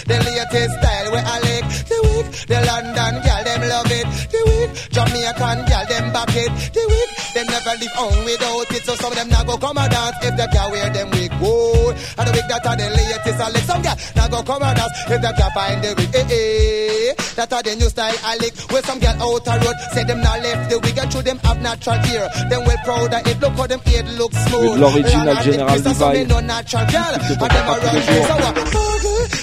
[0.09, 2.27] The latest style where I like week.
[2.47, 4.07] The London girl them love it.
[4.31, 4.71] The week.
[4.91, 6.51] Jamaican girl them back it.
[6.75, 7.09] The week.
[7.33, 8.83] Them never leave home without it.
[8.85, 11.31] So some of them now go come and dance if they can wear them wig.
[11.39, 11.91] Whoa.
[12.17, 13.39] And the wig that are the latest.
[13.39, 16.11] I like some girl now go come and dance if they can find the wig.
[16.15, 17.13] Eh eh.
[17.37, 18.55] That are the new style I like.
[18.71, 21.37] Where some girl out the road say them now left the wig and show them
[21.45, 22.27] have natural hair.
[22.49, 23.39] Them well proud of it.
[23.39, 24.79] Look how them head look smooth.
[24.79, 26.27] l'original General the piece of some Levi.
[26.33, 27.13] no natural girl.
[27.13, 28.27] And them are tous les run jours.
[28.27, 28.57] so what?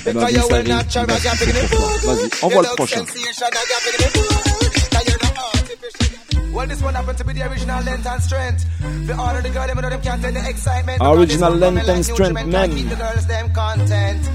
[0.06, 2.12] Eh Because you ça, well natural, dis I ça, can't c'est figure it pour toi.
[2.12, 2.16] out.
[2.16, 3.06] Vas-y, envoie le prochain.
[3.06, 4.46] Sensation, I can't figure it out.
[4.92, 6.52] Cause you're the artificial.
[6.54, 8.64] Well, this one happened to be the original length and strength.
[9.06, 11.02] The order the girl, them know them can't tell the excitement.
[11.02, 12.70] Original length and strength, man.
[12.70, 14.30] Keep the girls them content.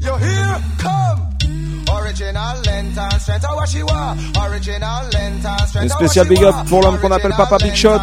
[0.00, 1.33] You here, come.
[1.92, 4.16] Original length and strength, oh she was.
[4.46, 8.00] Original length and strength, spécial big up pour l'homme qu'on appelle Papa Big Shot.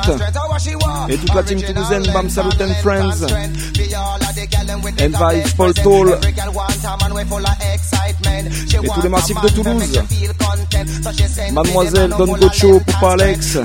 [1.10, 3.26] Et toute la team toulousaine, Bam Salut and Friends.
[5.00, 6.18] Envive, Paul Toll.
[8.84, 10.02] Et tous les massifs de Toulouse.
[11.52, 13.58] Mademoiselle Don Gocho, Poupa Alex.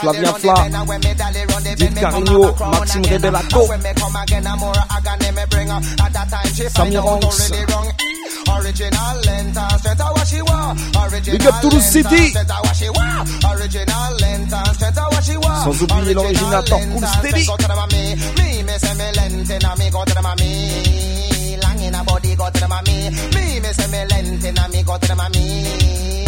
[0.00, 0.54] Flavia Fla,
[1.76, 3.68] Dick Carigno, Maxime Rebelaco,
[6.74, 7.52] Samir Hanks.
[8.58, 10.80] Original length and strength, what she want.
[10.96, 12.32] Original Big up Toulouse City.
[12.34, 13.28] what she want.
[13.44, 15.64] Original length and strength, what she want.
[15.64, 17.44] Sans oublier l'originateur Original Cool length Steady.
[22.40, 23.10] go to the mommy.
[23.34, 26.19] Me, me say me length in a me, go to the mommy.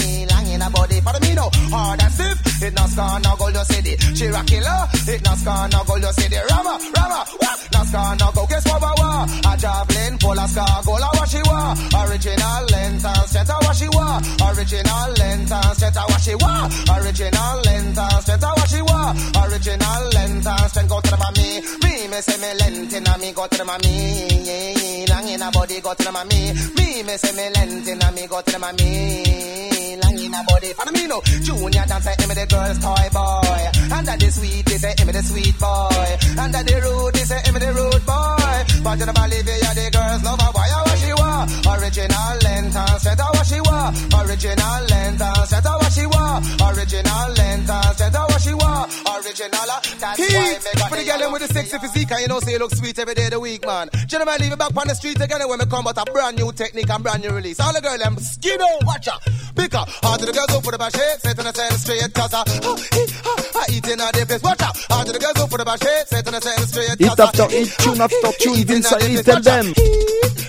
[0.62, 0.94] A body.
[0.94, 2.62] Me, me me me, for me no hard and stiff.
[2.62, 4.86] It not scar, no gold, you see the Chiracilla.
[5.08, 7.20] It not scar, no gold, you see the Rama, Rama.
[7.42, 7.58] What?
[7.72, 9.30] Not scar, no go, guess what, what?
[9.42, 11.74] A javelin, pull a scar, goal, what she want.
[11.90, 14.22] Original and strength, what she want.
[14.38, 16.70] Original and strength, what she want.
[16.94, 19.12] Original and strength, what she want.
[19.42, 21.48] Original and strength, go to mommy.
[21.82, 25.06] Me, me say me length in a me, go to mommy.
[25.10, 26.54] Long in a body, go to mommy.
[26.78, 30.02] Me, me say me length in a me, go to the mommy.
[30.02, 31.20] Long in a body, follow me no.
[31.42, 33.96] Junior dance, say me the girl's toy boy.
[33.96, 36.08] Under the sweet, they say me the sweet boy.
[36.38, 38.56] Under the rude, they say me the rude boy.
[38.82, 40.50] But you never leave it, the girls love her.
[40.52, 40.91] Why
[41.32, 41.82] what want?
[41.82, 43.96] Original length and strength, what she want.
[44.12, 46.44] Original length and strength, what she want.
[46.60, 48.92] Original length and strength, what she want.
[49.02, 52.10] Original, uh, that's why me got For the the girl them with the sexy physique,
[52.12, 53.88] and you know say you look sweet every day of the week, man.
[54.06, 56.52] Gentlemen, leave it back on the street again when we come, but a brand new
[56.52, 57.60] technique and brand new release.
[57.60, 59.22] All the girl them skin out, watch out.
[59.56, 61.76] Pick up, all to the girls who put the bash shape, set on the side
[61.76, 64.76] straight, cause I, uh, uh, eating at the place, watch out.
[64.90, 67.20] All to the girls who put the bash shape, set on the side straight, Hit
[67.20, 69.66] after hit, tune after tune, Vince Irie, tell them.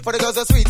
[0.03, 0.69] For the girls are sweet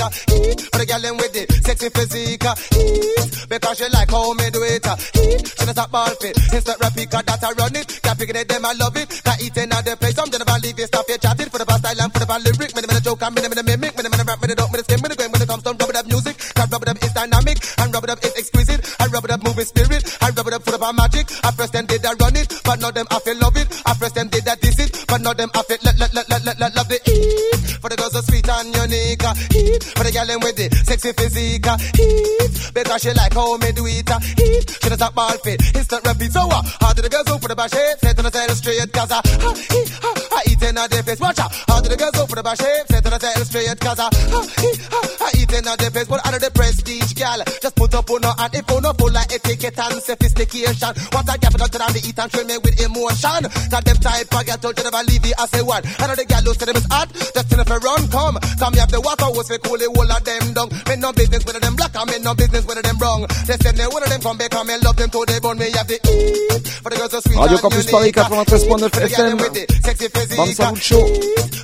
[0.00, 0.60] uh, Heat.
[0.72, 2.42] For the girl them with it, sexy physique.
[2.42, 3.48] Heat.
[3.48, 4.84] Because she like how me do it.
[4.84, 5.42] Heat.
[5.46, 6.36] She does that ball fit.
[6.52, 7.88] Instant replica that I run it.
[8.02, 9.08] Can't picking it, them I love it.
[9.24, 10.18] Can't eat in the place.
[10.18, 11.48] I'm gonna leave you, stop your chatting.
[11.50, 12.70] For the past style and for the bad lyric.
[12.74, 13.92] Me the joke the me the mimic.
[13.96, 15.30] Me the rap, dope, me the skin, me the grin.
[15.30, 16.36] When it comes to rub it up music.
[16.54, 17.58] Can't rub it up is dynamic.
[17.78, 18.82] And rub it up is exquisite.
[18.98, 20.02] I rub it up moving spirit.
[20.20, 21.26] I rub it up full of magic.
[21.44, 22.48] I press them did I run it.
[22.64, 23.68] But now them I feel love it.
[23.86, 25.04] I press them did I diss it.
[25.06, 27.55] But now them I feel let let let let let love the.
[27.86, 29.22] For the girls so sweet and unique.
[29.22, 29.84] uh, Heat.
[29.94, 31.70] For the girl with the sexy physique.
[31.70, 32.74] uh, Heat.
[32.74, 34.10] Because she like how me do it.
[34.34, 34.66] Heat.
[34.82, 35.62] She does that ball fit.
[35.70, 36.32] Instant repeat.
[36.34, 37.70] So uh, how do the girls go for the bash?
[37.70, 38.90] Set on the side straight.
[38.90, 41.20] Cause I, uh, he, uh, I eat in a face.
[41.22, 41.54] Watch out.
[41.70, 42.86] How do the girls for the shape?
[42.88, 43.80] Set on the side straight.
[43.80, 46.08] Cause I, uh, he, uh, I eat in a face.
[46.08, 47.40] But out of the prestige, gal.
[47.62, 50.92] Just put up on her and if on her full like etiquette and sophistication.
[51.12, 53.42] What I get for to the eat and thrill me with emotion.
[53.50, 55.82] Cause them type of get told you never leave it as a one.
[55.84, 57.08] And the gal who say them is hot.
[57.12, 58.36] Just in if run, come.
[58.58, 60.68] Come have the walk house for cool the whole of them down.
[60.88, 63.26] Me no business with them black and me no business with them wrong.
[63.46, 65.70] They send me one of them come back and love them till they burn me
[65.72, 66.66] have the eat.
[66.82, 68.16] For the girls so sweet Radio and Campus Paris unique.
[68.16, 69.38] 93.9 the FM.
[69.52, 70.36] the.
[70.36, 71.04] Bam Salute Show.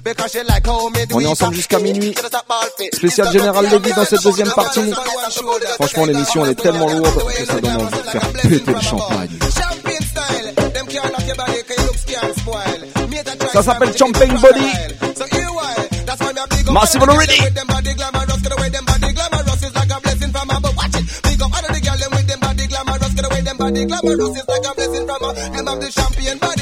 [0.02, 0.31] Because
[1.12, 2.14] On est ensemble jusqu'à minuit.
[2.92, 4.92] Spécial Général Levy dans cette deuxième partie.
[5.74, 9.28] Franchement, l'émission elle est tellement lourde que ça donne envie de faire péter le champagne.
[13.52, 14.66] Ça s'appelle Champagne Body.
[16.70, 17.42] Massive already.
[23.62, 26.61] body glamorous is like a blessing from them have the champagne body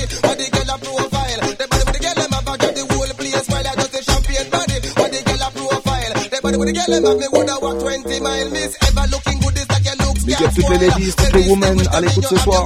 [6.51, 8.73] body with the girl them have me woulda walk 20 mile miss.
[8.83, 11.89] Ever looking good is like your looks Big up toutes les ladies, toutes les women
[11.93, 12.65] à l'écoute ce soir.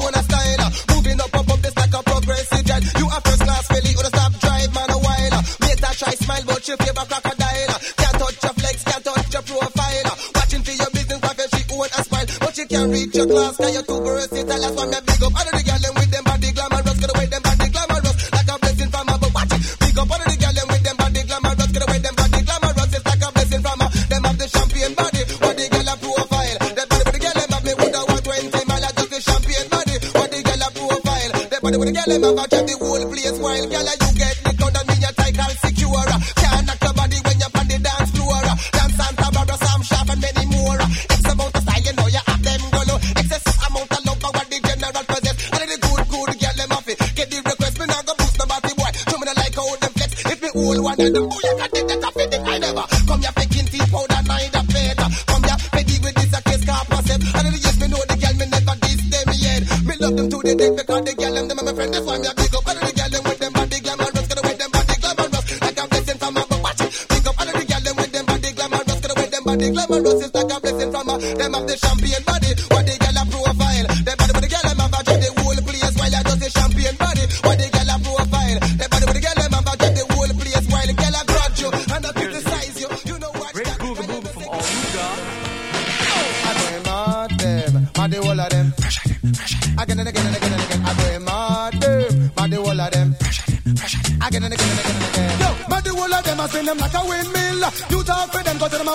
[0.91, 2.83] moving up up up this like a progressive jet.
[2.99, 5.39] You a first class belly or stop drive man a while.
[5.61, 7.75] Mate a try smile but you favor crocodile.
[8.01, 10.11] Can't touch your flex can't touch your profile.
[10.35, 12.27] Watching for your business profit she own a smile.
[12.41, 14.61] But you can't reach your class cause you're too versatile.
[14.61, 15.35] That's why me big up.
[15.35, 15.64] All of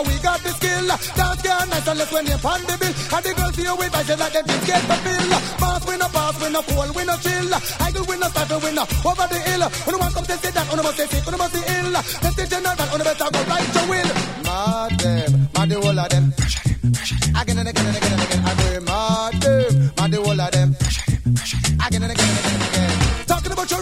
[0.09, 0.87] we got the skill.
[0.89, 2.93] Dance girl nice and let's when you pan the bill.
[3.13, 6.35] And the girls you with vibes like them things get fulfilled pass we no pass
[6.41, 7.53] we no fall we no chill.
[7.53, 9.63] I go win no stifle win no over the hill.
[9.85, 11.91] When you want come say that on must say sick on must say ill.
[11.93, 14.09] That's the general on better go right to will.
[14.47, 16.25] Mad them mad the whole of them.
[17.39, 20.51] Again and again and again and again I go mad them mad the whole of
[20.51, 20.69] them.
[21.85, 22.38] Again and again and again and again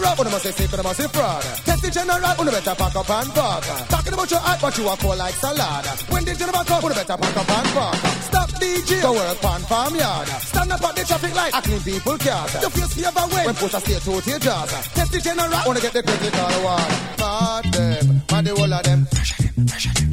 [0.08, 1.42] your rap must say sick must say fraud.
[1.42, 4.88] Test the general on better pack up and park talking about your heart but you
[4.88, 5.84] are cold like salad.
[6.08, 7.96] When the general come on better pack up and park
[8.28, 11.80] stop DJ go work pan farm yard stand up at the traffic light I clean
[11.80, 15.20] people cars your face fever way when push a stay to your jaws test the
[15.20, 16.90] general wanna get the critical award.
[17.18, 19.00] Mad them mad the whole of them.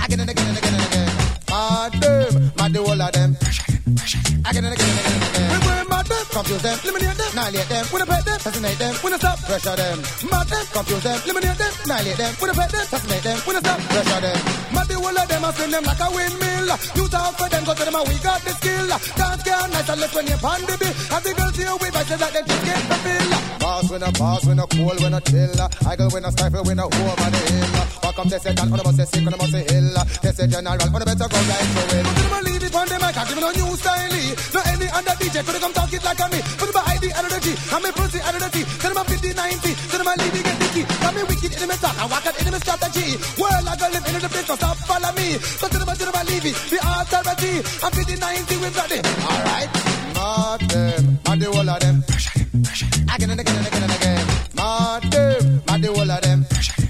[0.04, 1.10] Again and again and again and again.
[1.50, 3.32] Mad them mad the whole of them.
[4.46, 5.35] Again and again and again and again
[6.36, 9.98] confuse them eliminate them annihilate them we pet them fascinate them we stop pressure them.
[10.28, 13.80] Mad them confuse them eliminate them annihilate them we pet them fascinate them we stop
[13.88, 14.40] pressure them.
[14.76, 16.68] Mad the whole of them I spin them like a windmill.
[17.00, 18.88] You talk for them go to them and we got the skill.
[19.16, 20.94] Dance girl nice and left when you pan the bill.
[21.16, 24.12] And the girls here with vibes like them just get the bill pass when a
[24.12, 25.56] pass when a cool when a chill.
[25.88, 27.72] I go when a stifle when a over the hill.
[28.04, 29.90] Welcome to second on the must say sick on must say hill
[30.24, 31.68] test the general on the better go to it.
[31.76, 31.86] But
[32.20, 34.16] them leave it on the mic I give no new style
[34.54, 37.40] no any other DJ could come talk it like a me put my ID the
[37.44, 38.50] G I'm a pussy the
[38.82, 41.22] tell them I'm 50 90 tell them I leave it get the key got me
[41.28, 41.96] wicked in the talk.
[42.00, 43.08] I walk out in the strategy
[43.38, 45.38] world I go live in the place so stop follow me.
[45.60, 47.54] So them I tell them I the authority.
[47.84, 49.70] I'm 50 90 we've got it alright
[50.16, 51.98] mad them mad the of them.
[53.14, 54.26] Again and again and again and again.
[54.56, 56.46] Mad them mad the of them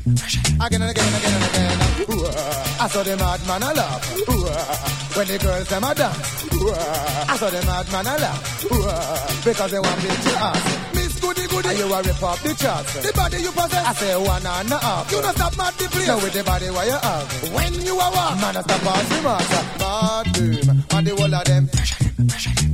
[0.06, 1.78] again and again and again and again.
[2.06, 2.86] Ah.
[2.86, 4.06] I saw the madman a laugh.
[4.30, 5.18] Ah.
[5.18, 6.46] When the girls them a dance.
[6.54, 7.34] Ah.
[7.34, 9.44] I saw the madman a laugh.
[9.44, 11.70] Because they want big to ass Miss Goody Goody.
[11.70, 12.94] And you a rip up the charts?
[13.02, 13.86] The body you possess.
[13.86, 15.12] I say one and a half.
[15.12, 17.54] You not stop mad the place now with the body where you have?
[17.54, 21.34] When you a walk man a stop pass the master mad them and the whole
[21.34, 21.66] of them.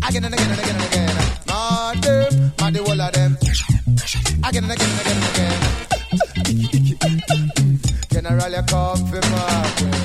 [0.03, 1.15] Again and again and again and again.
[1.47, 3.37] Mad them and the whole of them.
[4.43, 6.90] Again and again and again and again
[8.21, 9.97] General, you come for market.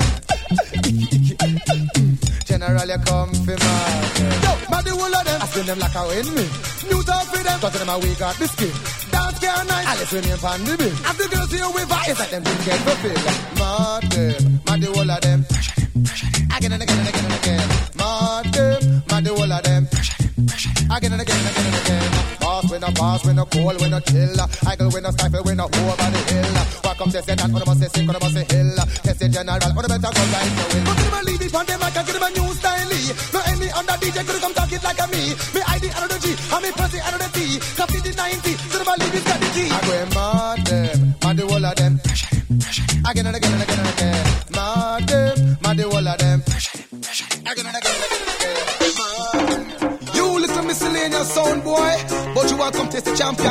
[2.45, 4.33] General, you come for market.
[4.41, 6.49] Yo, man, the whole of them, I spin them like a windmill.
[6.89, 8.73] New talk for them, cause them a we got the skin.
[9.11, 10.95] Dance care night, I listen in pan the bill.
[11.05, 13.21] As the girls here with vibe, it's like them things get fulfilled.
[14.09, 15.45] Them, mad the whole of them.
[16.57, 17.69] Again and again and again and again.
[18.49, 19.85] Them, mad the whole of them.
[20.37, 22.11] Again and again and again and again.
[22.37, 24.37] Pass when a pass, when a call, when a chill.
[24.69, 26.53] I go when a stifle, when a over the hill.
[26.85, 28.69] Welcome to say that, on the say sick, on the must say hill.
[29.01, 30.83] Test the general, on the better go right to win.
[30.85, 32.85] But them a leave it on them, I can give them a new style.
[33.33, 35.23] No any other DJ could come talk it like a me.
[35.57, 37.39] Me ID out of the G, and me pussy out of the T.
[37.73, 39.69] Copy the 90, so them a leave it got the key.
[39.73, 44.25] I go mad them, mad the whole of again and again and again and again.
[44.53, 46.39] Mad them, mad the whole of them.
[46.45, 48.16] Again and again and again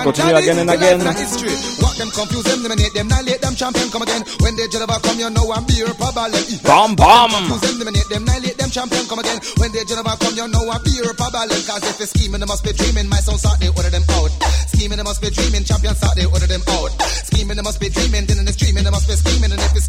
[0.07, 0.37] the champion.
[0.39, 0.99] Again and again.
[1.83, 4.23] What them confuse them, eliminate them, annihilate them, champion come again.
[4.41, 6.31] When they Geneva come, you know I'm beer problem.
[6.63, 7.31] Bam, bam.
[7.31, 9.41] Confuse them, eliminate them, annihilate them, champion come again.
[9.59, 11.59] When they Geneva come, you know I'm beer problem.
[11.67, 13.09] Cause if it's scheming, they must be dreaming.
[13.11, 14.31] My sound start, they order them out.
[14.71, 15.65] Scheming, they must be dreaming.
[15.65, 16.91] Champion start, they order them out.
[17.27, 18.27] Scheming, they must be dreaming.
[18.27, 19.51] Then in the streaming, they must be scheming.
[19.51, 19.89] And if it's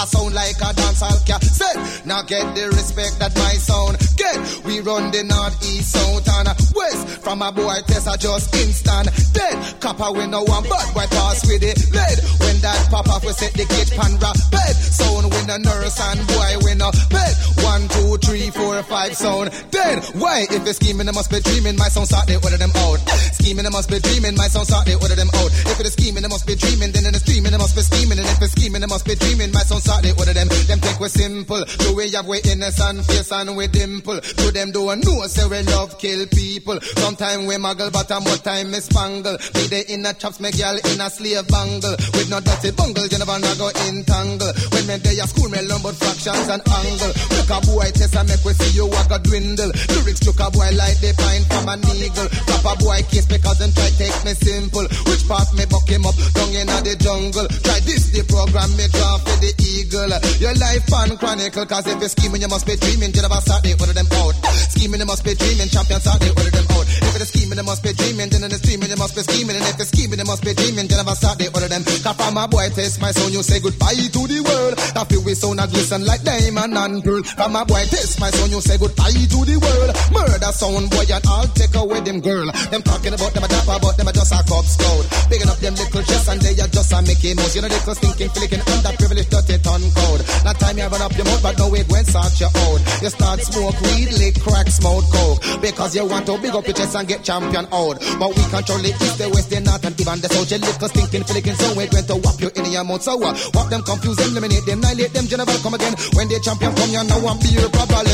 [0.00, 1.44] I sound like a dancehall cat.
[1.44, 1.76] Say,
[2.08, 4.40] now get the respect that my sound get.
[4.64, 7.20] We run the north, east, south, and west.
[7.20, 9.60] From a boy test, I just instant dead.
[9.76, 12.16] Copper we no one but boy pass with it lead.
[12.40, 14.72] When that pop off, we set the gate pan bed.
[14.72, 17.36] Sound with a nurse and boy we no bed.
[17.60, 20.00] One, two, three, four, five, sound dead.
[20.16, 20.48] Why?
[20.48, 21.76] If it's scheming, they must be dreaming.
[21.76, 23.04] My sound start, they order them out.
[23.36, 24.32] Scheming, they must be dreaming.
[24.32, 25.52] My sound start, they order them out.
[25.68, 26.88] If it's scheming, they must be dreaming.
[26.88, 27.20] Then in the
[27.50, 28.18] streaming, they must be scheming.
[28.18, 29.52] And if it's scheming, they must be dreaming.
[29.52, 30.48] My sound start, they order them.
[30.48, 31.64] Them think we're simple.
[31.64, 34.20] Do we have we innocent face and we dimple?
[34.20, 36.80] To them do know say we love kill people.
[36.80, 39.36] Sometimes we muggle, but more time me spangle.
[39.54, 41.96] Be they in a chops, me girl in a slave bangle.
[42.14, 44.52] With no dirty bungle, you never not go entangle.
[44.72, 47.12] When me day a school, me learn about fractions and angle.
[47.34, 49.72] Look a boy test and make we see you walk a dwindle.
[49.96, 52.28] Lyrics took a boy like they pine from an eagle.
[52.46, 54.86] Pop a boy case because them try take me simple.
[55.10, 57.39] Which part me buck him up down in the jungle.
[57.48, 60.12] Try this the program me draw for the eagle.
[60.40, 63.12] Your life on chronicle, cause if you're scheming, you must be dreaming.
[63.14, 64.34] Never start they order them out.
[64.74, 65.68] Scheming, you must be dreaming.
[65.68, 66.86] Champions start they order them out.
[67.20, 68.32] It's scheming, you must be dreaming.
[68.32, 69.52] Then the streaming, you must be scheming.
[69.52, 70.88] And if it's scheming, you must be dreaming.
[70.88, 71.84] You never start they order them.
[71.84, 74.80] Cause from my boy test my sound, you say goodbye to the world.
[74.96, 77.20] That feel we sound a glisten like diamond and pearl.
[77.20, 79.92] From my boy test my sound, you say goodbye to the world.
[80.16, 82.48] Murder sound boy and I'll take away them girl.
[82.72, 85.04] Them talking about them a dapper, but them a just a cop scout.
[85.28, 87.52] Bigging up them little chests and they are just a Mickey Mouse.
[87.52, 90.24] You know they stinking, flicking underprivileged, dirty ton code.
[90.48, 92.80] That time you run up your mouth, but no it went sort you out.
[93.04, 95.44] You start smoke weed, lick, crack, smoke coke.
[95.60, 97.98] Because you want to big up your chest and get champion out.
[98.22, 100.46] But we control the east, the west, the north, and even the south.
[100.46, 103.02] You little stinking, flicking, so we're going to whop you in your mouth.
[103.02, 105.94] So uh, whop them, confuse them, eliminate them, annihilate them, general come again.
[106.14, 108.06] When they champion come, you know I'm beer problem.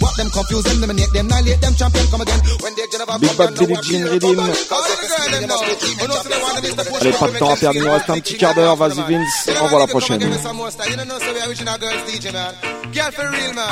[0.00, 2.40] Whop them, confuse them, eliminate them, annihilate them, champion come again.
[2.64, 4.40] When they general come, you know I'm Redeem.
[4.40, 4.56] problem.
[7.00, 8.76] Allez, pas de temps à perdre, il nous reste un petit quart d'heure.
[8.76, 10.20] Vas-y, Vince, envoie la prochaine.
[10.20, 10.36] We.
[12.92, 13.70] Girl for real, man.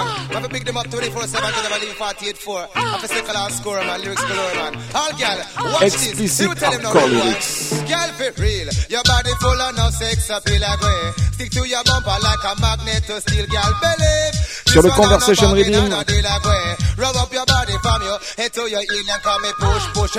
[0.69, 2.69] Them up 24-7, you never leave 48-4.
[2.75, 4.01] Have to stick a lot score, man.
[4.01, 4.73] Lyrics galore, man.
[4.95, 5.39] All girl,
[5.73, 6.41] watch this.
[6.41, 7.15] You tell hardcore boy.
[7.15, 7.73] lyrics.
[7.87, 8.69] Girl for real.
[8.91, 10.93] Your body full of no sex appeal, go.
[11.33, 13.73] Stick to your bumper like a magnet to steel, girl.
[13.83, 14.35] Believe.
[14.69, 16.59] Sur le Conversation go.
[16.99, 20.17] Rub up your body from your head to your heel and call me push, push.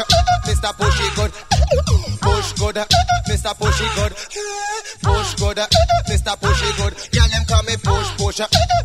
[0.48, 0.72] Mr.
[0.80, 1.32] Pushy good.
[2.22, 2.76] Push good.
[3.28, 3.54] Mr.
[3.60, 4.14] Pushy good.
[5.04, 5.58] Push good.
[6.08, 6.34] Mr.
[6.40, 6.94] Pushy good.
[7.12, 8.40] Girl, them call me push, push.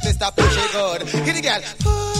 [0.04, 0.28] Mr.
[0.34, 1.02] Pushy good.
[1.24, 2.13] Hit the girl.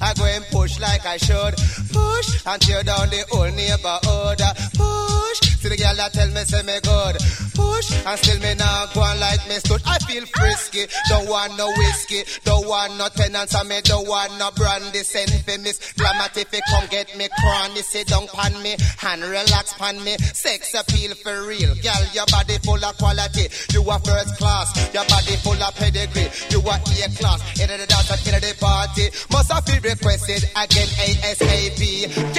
[0.00, 1.54] I go and push like I should.
[1.92, 2.46] Push.
[2.46, 4.40] And tear down the whole neighborhood.
[4.74, 5.45] Push.
[5.66, 7.18] See the girl that tell me say me good.
[7.58, 7.90] Push.
[8.06, 9.82] And still me not go on like me stood.
[9.82, 10.86] I feel frisky.
[11.10, 12.22] Don't want no whiskey.
[12.46, 13.50] Don't want no tenants.
[13.50, 15.02] And me don't want no brandy.
[15.02, 17.82] Send for if you come get me cranny.
[17.82, 18.78] Sit down pan me.
[19.10, 20.14] And relax pan me.
[20.38, 21.74] Sex appeal for real.
[21.82, 23.50] Girl, your body full of quality.
[23.74, 24.70] You are first class.
[24.94, 26.30] Your body full of pedigree.
[26.54, 27.42] You are A class.
[27.58, 29.10] In the dance and in the party.
[29.34, 31.82] Must have been requested again ASAP.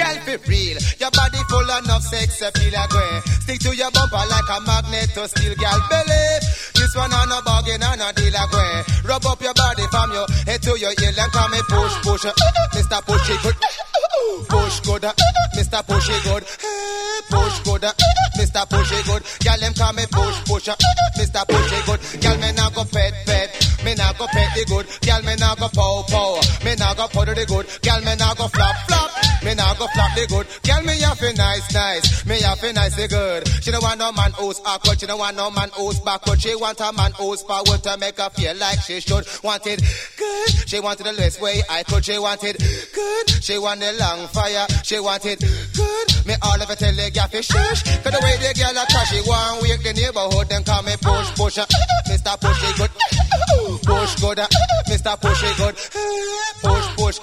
[0.00, 0.80] Girl, for real.
[0.96, 3.17] Your body full of enough sex appeal again.
[3.42, 5.54] Stick to your bumper like a magnet to steel.
[5.54, 6.42] Girl, believe.
[6.74, 8.84] This one on a bargain and a deal again.
[9.04, 12.24] Rub up your body from your head to your heel and call me push, push.
[12.24, 12.32] Uh,
[12.74, 13.00] Mr.
[13.02, 13.56] Pushy good.
[14.48, 15.04] Push good.
[15.04, 15.12] Uh,
[15.56, 15.82] Mr.
[15.86, 16.44] Pushy good.
[17.30, 17.84] Push good.
[17.84, 17.92] Uh,
[18.38, 18.62] Mr.
[18.70, 19.22] Pushy good.
[19.44, 20.68] Girl, them call me push, push.
[21.18, 21.42] Mr.
[21.46, 22.00] Pushy good.
[22.22, 23.37] Girl, me now go pet, pet.
[24.18, 24.86] Go pet the good.
[25.06, 26.40] Girl, me now go pow, pow.
[26.64, 27.66] Me now go powder the good.
[27.82, 29.10] Girl, me now go flop, flop.
[29.44, 30.46] Me now go flop the good.
[30.66, 32.26] Girl, me have a nice, nice.
[32.26, 33.46] Me have a nice the good.
[33.62, 34.98] She don't want no man who's awkward.
[34.98, 36.42] She don't want no man who's backward.
[36.42, 39.22] She want a man who's forward to make her feel like she should.
[39.44, 39.78] Want it
[40.18, 40.50] good.
[40.66, 42.04] She wanted the less way I could.
[42.04, 43.30] She wanted good.
[43.38, 44.66] She want the long fire.
[44.82, 46.26] She wanted good.
[46.26, 47.86] Me all of it tell the gaffy shush.
[48.02, 50.48] Cause the way the girl a trash, she want wake the neighborhood.
[50.48, 51.58] Then call me push, push.
[52.10, 52.34] Mr.
[52.42, 52.90] Pushy good.
[53.86, 54.38] Push good.
[54.38, 54.46] Uh,
[54.88, 55.14] Mr.
[55.20, 55.74] Pushy good.
[56.62, 57.18] Push, push.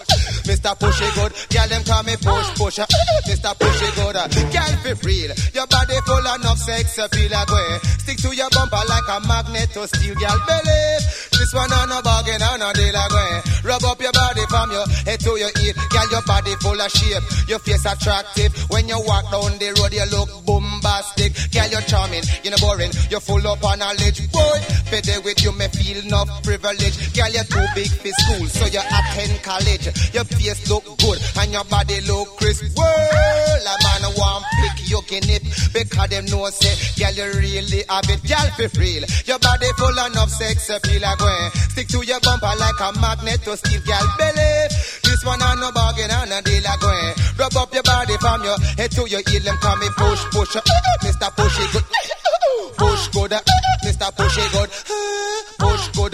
[0.45, 0.77] Mr.
[0.77, 1.31] Pushy good.
[1.49, 2.79] Girl, them call me push, push.
[2.79, 2.85] Uh,
[3.27, 3.53] Mr.
[3.57, 4.15] Pushy good.
[4.15, 4.27] Uh.
[4.27, 5.31] Girl, be real.
[5.53, 7.81] Your body full enough sex appeal like.
[8.05, 10.81] Stick to your bumper like a magnet to steel girl belly.
[11.33, 13.45] This one on a bargain on a deal like.
[13.63, 15.73] Rub up your body from your head to your ear.
[15.89, 17.23] Girl, your body full of shape.
[17.49, 18.53] Your face attractive.
[18.69, 21.33] When you walk down the road, you look bombastic.
[21.51, 22.23] Girl, you're charming.
[22.43, 22.91] You're not boring.
[23.09, 24.31] You're full of knowledge.
[24.31, 24.57] Boy,
[24.91, 26.74] better with you, me feel enough privilege.
[26.80, 29.88] Girl, you're too big for school, so you attend college.
[30.14, 32.76] Your face look good and your body look crisp.
[32.76, 35.39] Well, a man want pick you guinea
[35.72, 38.22] because them know say, girl, you really have it.
[38.27, 39.03] Girl, for real.
[39.26, 43.41] Your body full enough sex appeal like when stick to your bumper like a magnet
[43.43, 44.68] to steel girl belly.
[45.03, 48.43] This one on no bargain and a deal like when rub up your body from
[48.43, 49.41] your head to your heel.
[49.41, 50.61] Them call me push push, uh,
[51.03, 51.31] Mr.
[51.31, 51.84] Pushy good.
[52.77, 53.41] Push good, uh,
[53.85, 54.11] Mr.
[54.15, 54.69] Pushy good.
[54.69, 56.14] Uh, push good,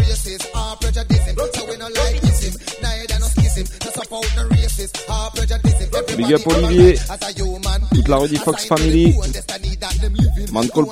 [6.17, 6.99] Big up Olivier,
[7.93, 9.15] toute la Rudy Fox Family,
[10.51, 10.85] man call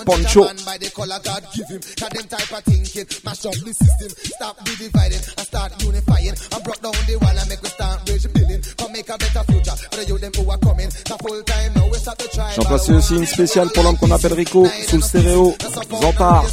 [12.56, 15.56] J'en passais aussi une spéciale pour l'homme qu'on appelle Rico, sous le stéréo,
[16.02, 16.46] Zantar.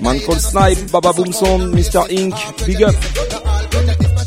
[0.00, 2.10] Man call Snipe, Baba Boomson, Mr.
[2.10, 2.34] Inc,
[2.66, 2.94] Big Up.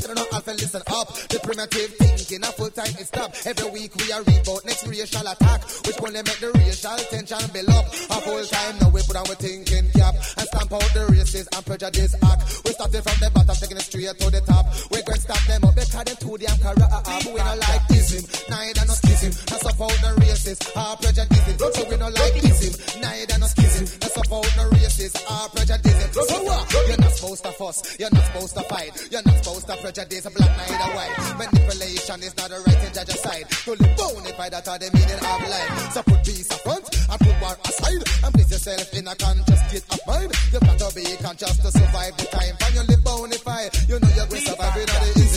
[0.01, 0.30] patrono.
[0.47, 3.33] Listen up, the primitive thinking, a full time is stop.
[3.45, 7.45] Every week we are read about next racial attack, which will make the racial tension
[7.53, 7.85] build up.
[7.87, 11.45] A full time now we put on our thinking cap and stamp out the racist
[11.55, 12.41] and prejudice act.
[12.65, 14.65] We started from the bottom, taking it straight to the top.
[14.89, 17.05] We going to stop them up because them too damn corrupt.
[17.25, 21.45] We don't like ism, neither no schism, no support the racist or prejudice.
[21.61, 26.01] So we don't like ism, neither no schism, no support the racist or prejudice.
[26.11, 26.65] So what?
[26.89, 30.25] You're not supposed to fuss, you're not supposed to fight, you're not supposed to prejudice
[30.35, 31.15] black neither white.
[31.37, 33.45] Manipulation is not a right to judge a side.
[33.67, 35.91] Live bonify that are the meaning of life.
[35.93, 39.61] So put peace up front and put war aside and place yourself in a conscious
[39.67, 40.31] state of mind.
[40.51, 42.55] You've got to be conscious to survive the time.
[42.87, 45.30] Live bonify, you know you're going to survive without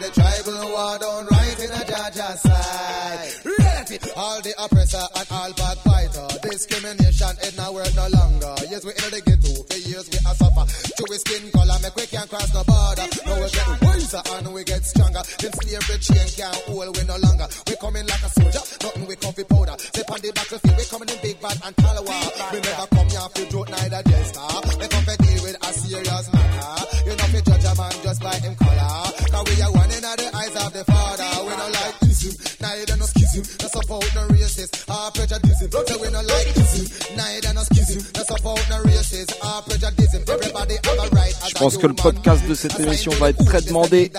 [0.00, 3.44] the tribal war done right in a Jaja side.
[3.44, 4.58] Reality, all the.
[6.58, 8.54] Discrimination is now work no longer.
[8.68, 10.66] Yes, we in the ghetto, for years we are suffer.
[10.66, 11.47] Through skin
[14.58, 15.22] we get stronger.
[15.38, 17.46] Them slavery chain can't hold we no longer.
[17.70, 19.78] We coming like a soldier, nothing we coffee powder.
[19.78, 21.98] Step on the battlefield, we coming in big bad and tall.
[22.02, 24.50] We never come here for joke, neither jester.
[24.82, 26.70] We come to deal with a serious matter.
[27.06, 28.94] You know fi judge a man just by him color.
[29.30, 31.30] Cause we are one in the eyes of the father.
[31.46, 33.42] We don't like ism, neither no schism.
[33.62, 35.60] No support no racist or prejudice.
[35.70, 36.47] So we don't like
[41.58, 44.12] Je pense que le podcast de cette émission va être très demandé.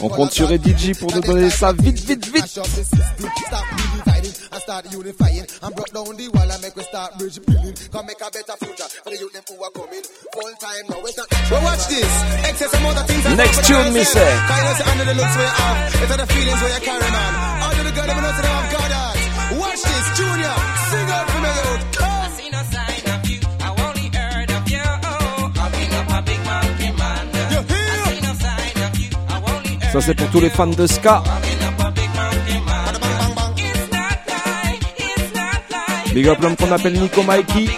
[0.00, 2.60] On compte sur DJ pour nous donner ça vite, vite, vite.
[4.04, 5.92] Dividing and start unifying and broke
[29.92, 31.22] Ça c'est pour tous les fans de ska.
[36.14, 37.68] Big up l'homme qu'on appelle Nico Mikey.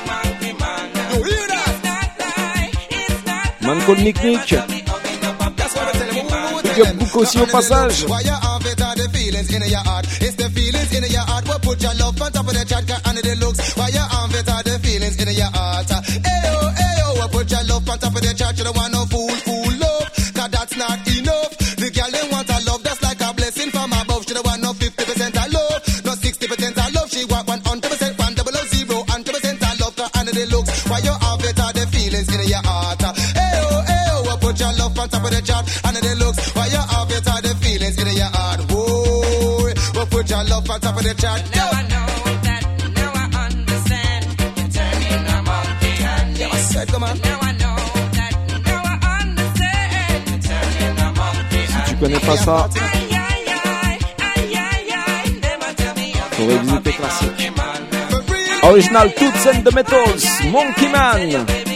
[3.63, 4.55] Man called Nick Nick.
[6.63, 8.05] Big up Book aussi au passage.
[8.07, 10.07] Why you have it all the feelings in your heart?
[10.21, 11.49] It's the feelings in your heart.
[11.49, 13.75] What put your love on top of the chat and the looks.
[13.77, 15.87] Why you have it all the feelings in your heart?
[15.89, 18.57] Ayo, ayo, what put your love on top of the chat?
[18.59, 20.11] You don't want no fool, fool love.
[20.35, 20.99] Cause that's not
[34.95, 36.51] love on top of the chart and the looks.
[36.55, 38.61] Why you have it all the feelings in your heart?
[38.71, 41.43] Whoa, well put your love on top of the chart.
[41.55, 42.07] Now I know
[42.47, 42.63] that,
[42.95, 44.25] now I understand.
[44.57, 47.19] You're turning a monkey and yeah, I said, come on.
[47.19, 47.77] Now I know
[48.19, 48.35] that,
[48.65, 50.21] now I understand.
[50.31, 52.69] You're turning a monkey Si tu connais pas ça,
[56.33, 57.51] faut réviser tes classiques.
[58.65, 61.74] Original Toots and the Metals, Monkey Man.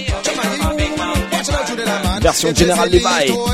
[2.20, 3.48] Version General Levy.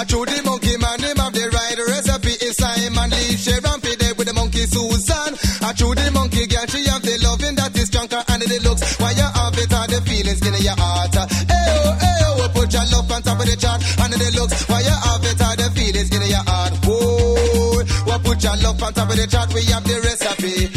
[0.00, 2.32] I chew the monkey man, him have the right recipe.
[2.40, 5.36] If Simon Lee Sharon fi there with the monkey Susan.
[5.60, 8.96] I the monkey girl, she have the loving that is stronger and the looks.
[8.96, 11.12] Why you have it all the feelings in your heart?
[11.12, 14.56] Hey oh, hey oh, put your love on top of the chart and the looks.
[14.70, 16.72] Why you have it all the feelings in your heart?
[16.86, 20.69] Whoa, well put your love on top of the chart, we have the recipe.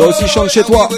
[0.00, 0.88] Toi aussi chante chez toi.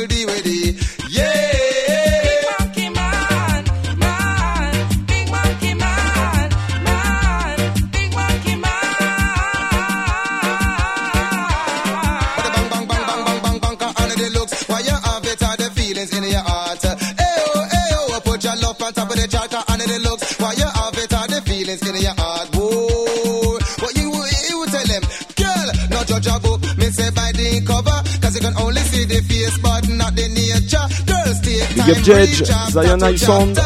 [31.86, 32.44] Big up judge.
[32.70, 33.58] Zion Sound.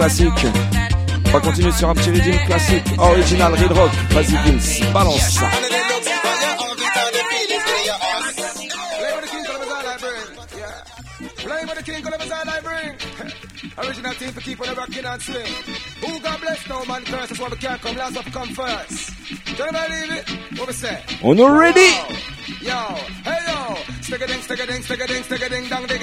[0.00, 0.46] Classiques,
[1.26, 3.90] on va continuer sur un petit rhythm classique, original Real Rock.
[4.12, 5.50] Vas-y Vince, balance ça.
[13.78, 15.54] Original team for keep on the rocking and swing.
[16.02, 19.10] Who God bless no man curse, that's why we can't come last of come first.
[19.56, 20.58] Don't believe it?
[20.58, 21.02] What we say?
[21.22, 22.09] On est ready?
[24.90, 25.98] stick a ding, stick dong, dong, dong,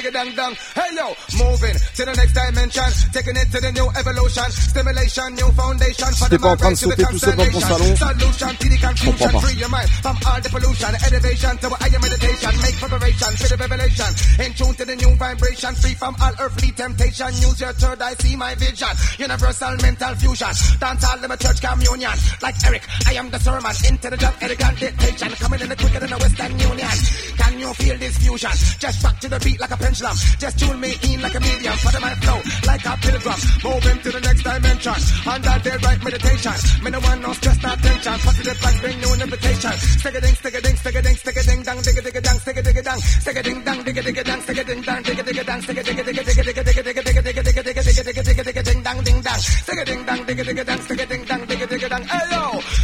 [0.00, 0.54] dong, dong, dong.
[0.74, 5.50] Hey yo, move to the next dimension, taking it to the new evolution, stimulation, new
[5.52, 8.48] foundation for the pas en train de the sauter tout seul dans ton salon, Solution
[8.56, 9.40] to the comprends confusion, pas.
[9.44, 13.58] free your mind from all the pollution, elevation to higher meditation, make preparation for the
[13.60, 14.10] revelation,
[14.40, 18.16] in tune to the new vibration, free from all earthly temptation, use your third eye,
[18.24, 18.88] see my vision,
[19.20, 23.74] universal mental fusion, dance all in my church communion, like Eric, I am the sermon,
[23.84, 26.96] intelligent, elegant dictation, coming in the quicker than the Western Union,
[27.62, 28.50] you feel this fusion,
[28.82, 31.76] just back to the beat like a pendulum, just tune me in like a medium,
[31.78, 34.98] follow my flow, like a pilgrim, moving to the next dimension,
[35.30, 39.12] under the right meditation, me no want no stress, not tension, positive vibes bring new
[39.14, 42.02] invitation, stick a ding, stick a ding, stick a ding, stick a ding, dang, digga
[42.02, 44.64] digga dang, stick a digga dang, stick a ding dang, digga digga dang, stick a
[44.64, 47.42] ding dang, digga digga dang, stick a digga digga digga digga digga digga digga digga
[47.42, 50.42] digga digga digga digga digga digga ding dang ding dang, stick a ding dang, digga
[50.42, 52.42] digga dang, stick a ding dang, digga digga dang, hey yo,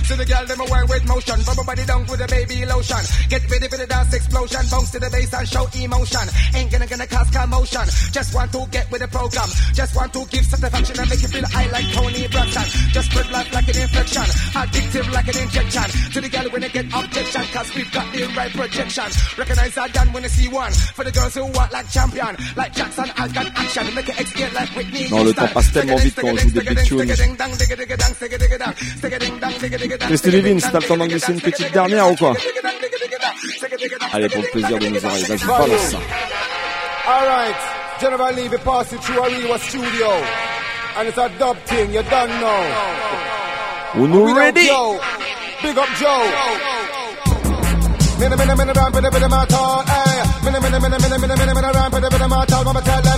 [0.08, 3.44] see the girl them away with motion, rub body down with a baby lotion, get
[3.52, 6.24] ready for the dance explosion, bounce to the bass and show emotion,
[6.56, 10.24] ain't gonna gonna cause commotion, just want to get with the program, just want to
[10.32, 12.66] give satisfaction and make you feel high like Toni Braxton,
[12.96, 14.26] just spread life like an infection,
[14.56, 18.24] addictive like an injection, to the girl when they get objection, cause we've got the
[18.32, 21.88] right projection, recognize our gun when you see one, for the girls who walk like
[21.92, 25.72] champion, like Jackson, I've got action, make it execute like Whitney Non, le temps passe
[25.72, 27.04] tellement vite quand on joue des big tunes.
[30.00, 32.34] Christy Vince, t'as le temps d'en glisser une petite dernière ou quoi
[34.12, 35.98] Allez, pour le plaisir de nos oreilles, vas-y, balance ça.
[37.06, 37.56] Alright,
[38.00, 40.10] General Levy pass it through a real studio.
[40.98, 42.02] And it's a dub thing, you
[43.94, 44.66] We ready?
[44.66, 45.00] Joe.
[45.62, 46.28] Big up Joe.
[48.18, 50.22] Minna, minna, minna, ramp, minna, minna, minna, tall, eh.
[50.44, 53.17] Minna, minna, minna, minna, minna, minna, minna, ramp, minna, minna, minna, tall, mama tell them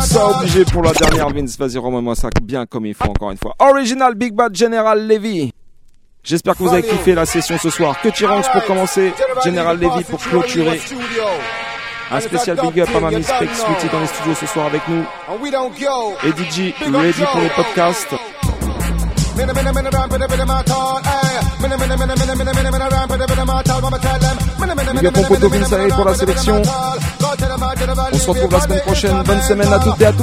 [0.00, 1.58] ça obligé pour la dernière Vince.
[1.58, 3.54] Vas-y, remets-moi ça bien comme il faut encore une fois.
[3.58, 5.52] Original Big Bad General Levy.
[6.24, 8.00] J'espère que vous avez kiffé la session ce soir.
[8.00, 9.12] Que Tiranx pour commencer,
[9.44, 10.80] General Levy pour clôturer.
[12.10, 15.02] Un spécial big up à Mamie Specs Sweetie dans les studios ce soir avec nous.
[16.24, 18.14] Et DJ, ready pour les podcasts.
[19.42, 19.92] Minna, minna,
[25.96, 26.62] pour la sélection.
[28.12, 29.22] On se retrouve la semaine prochaine.
[29.24, 30.22] Bonne semaine à toutes et à tous.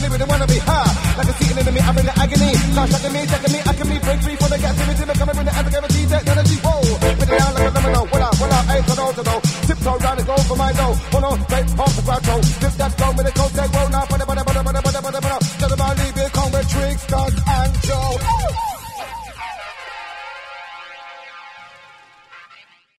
[1.61, 2.51] listening to me, I bring the agony.
[2.73, 5.37] Now shutting me, checking me, I can be break free for the captivity, make coming
[5.37, 6.57] with the anti-gravity technology.
[6.61, 8.01] Whoa, put it down like a domino.
[8.11, 9.35] What up, what up, ain't no to no.
[9.67, 10.95] Tiptoe round the goal for my dough.
[11.13, 14.05] Hold on, take off the ground, Tip that stone with a cold tag, roll now,
[14.05, 14.50] put it, put it,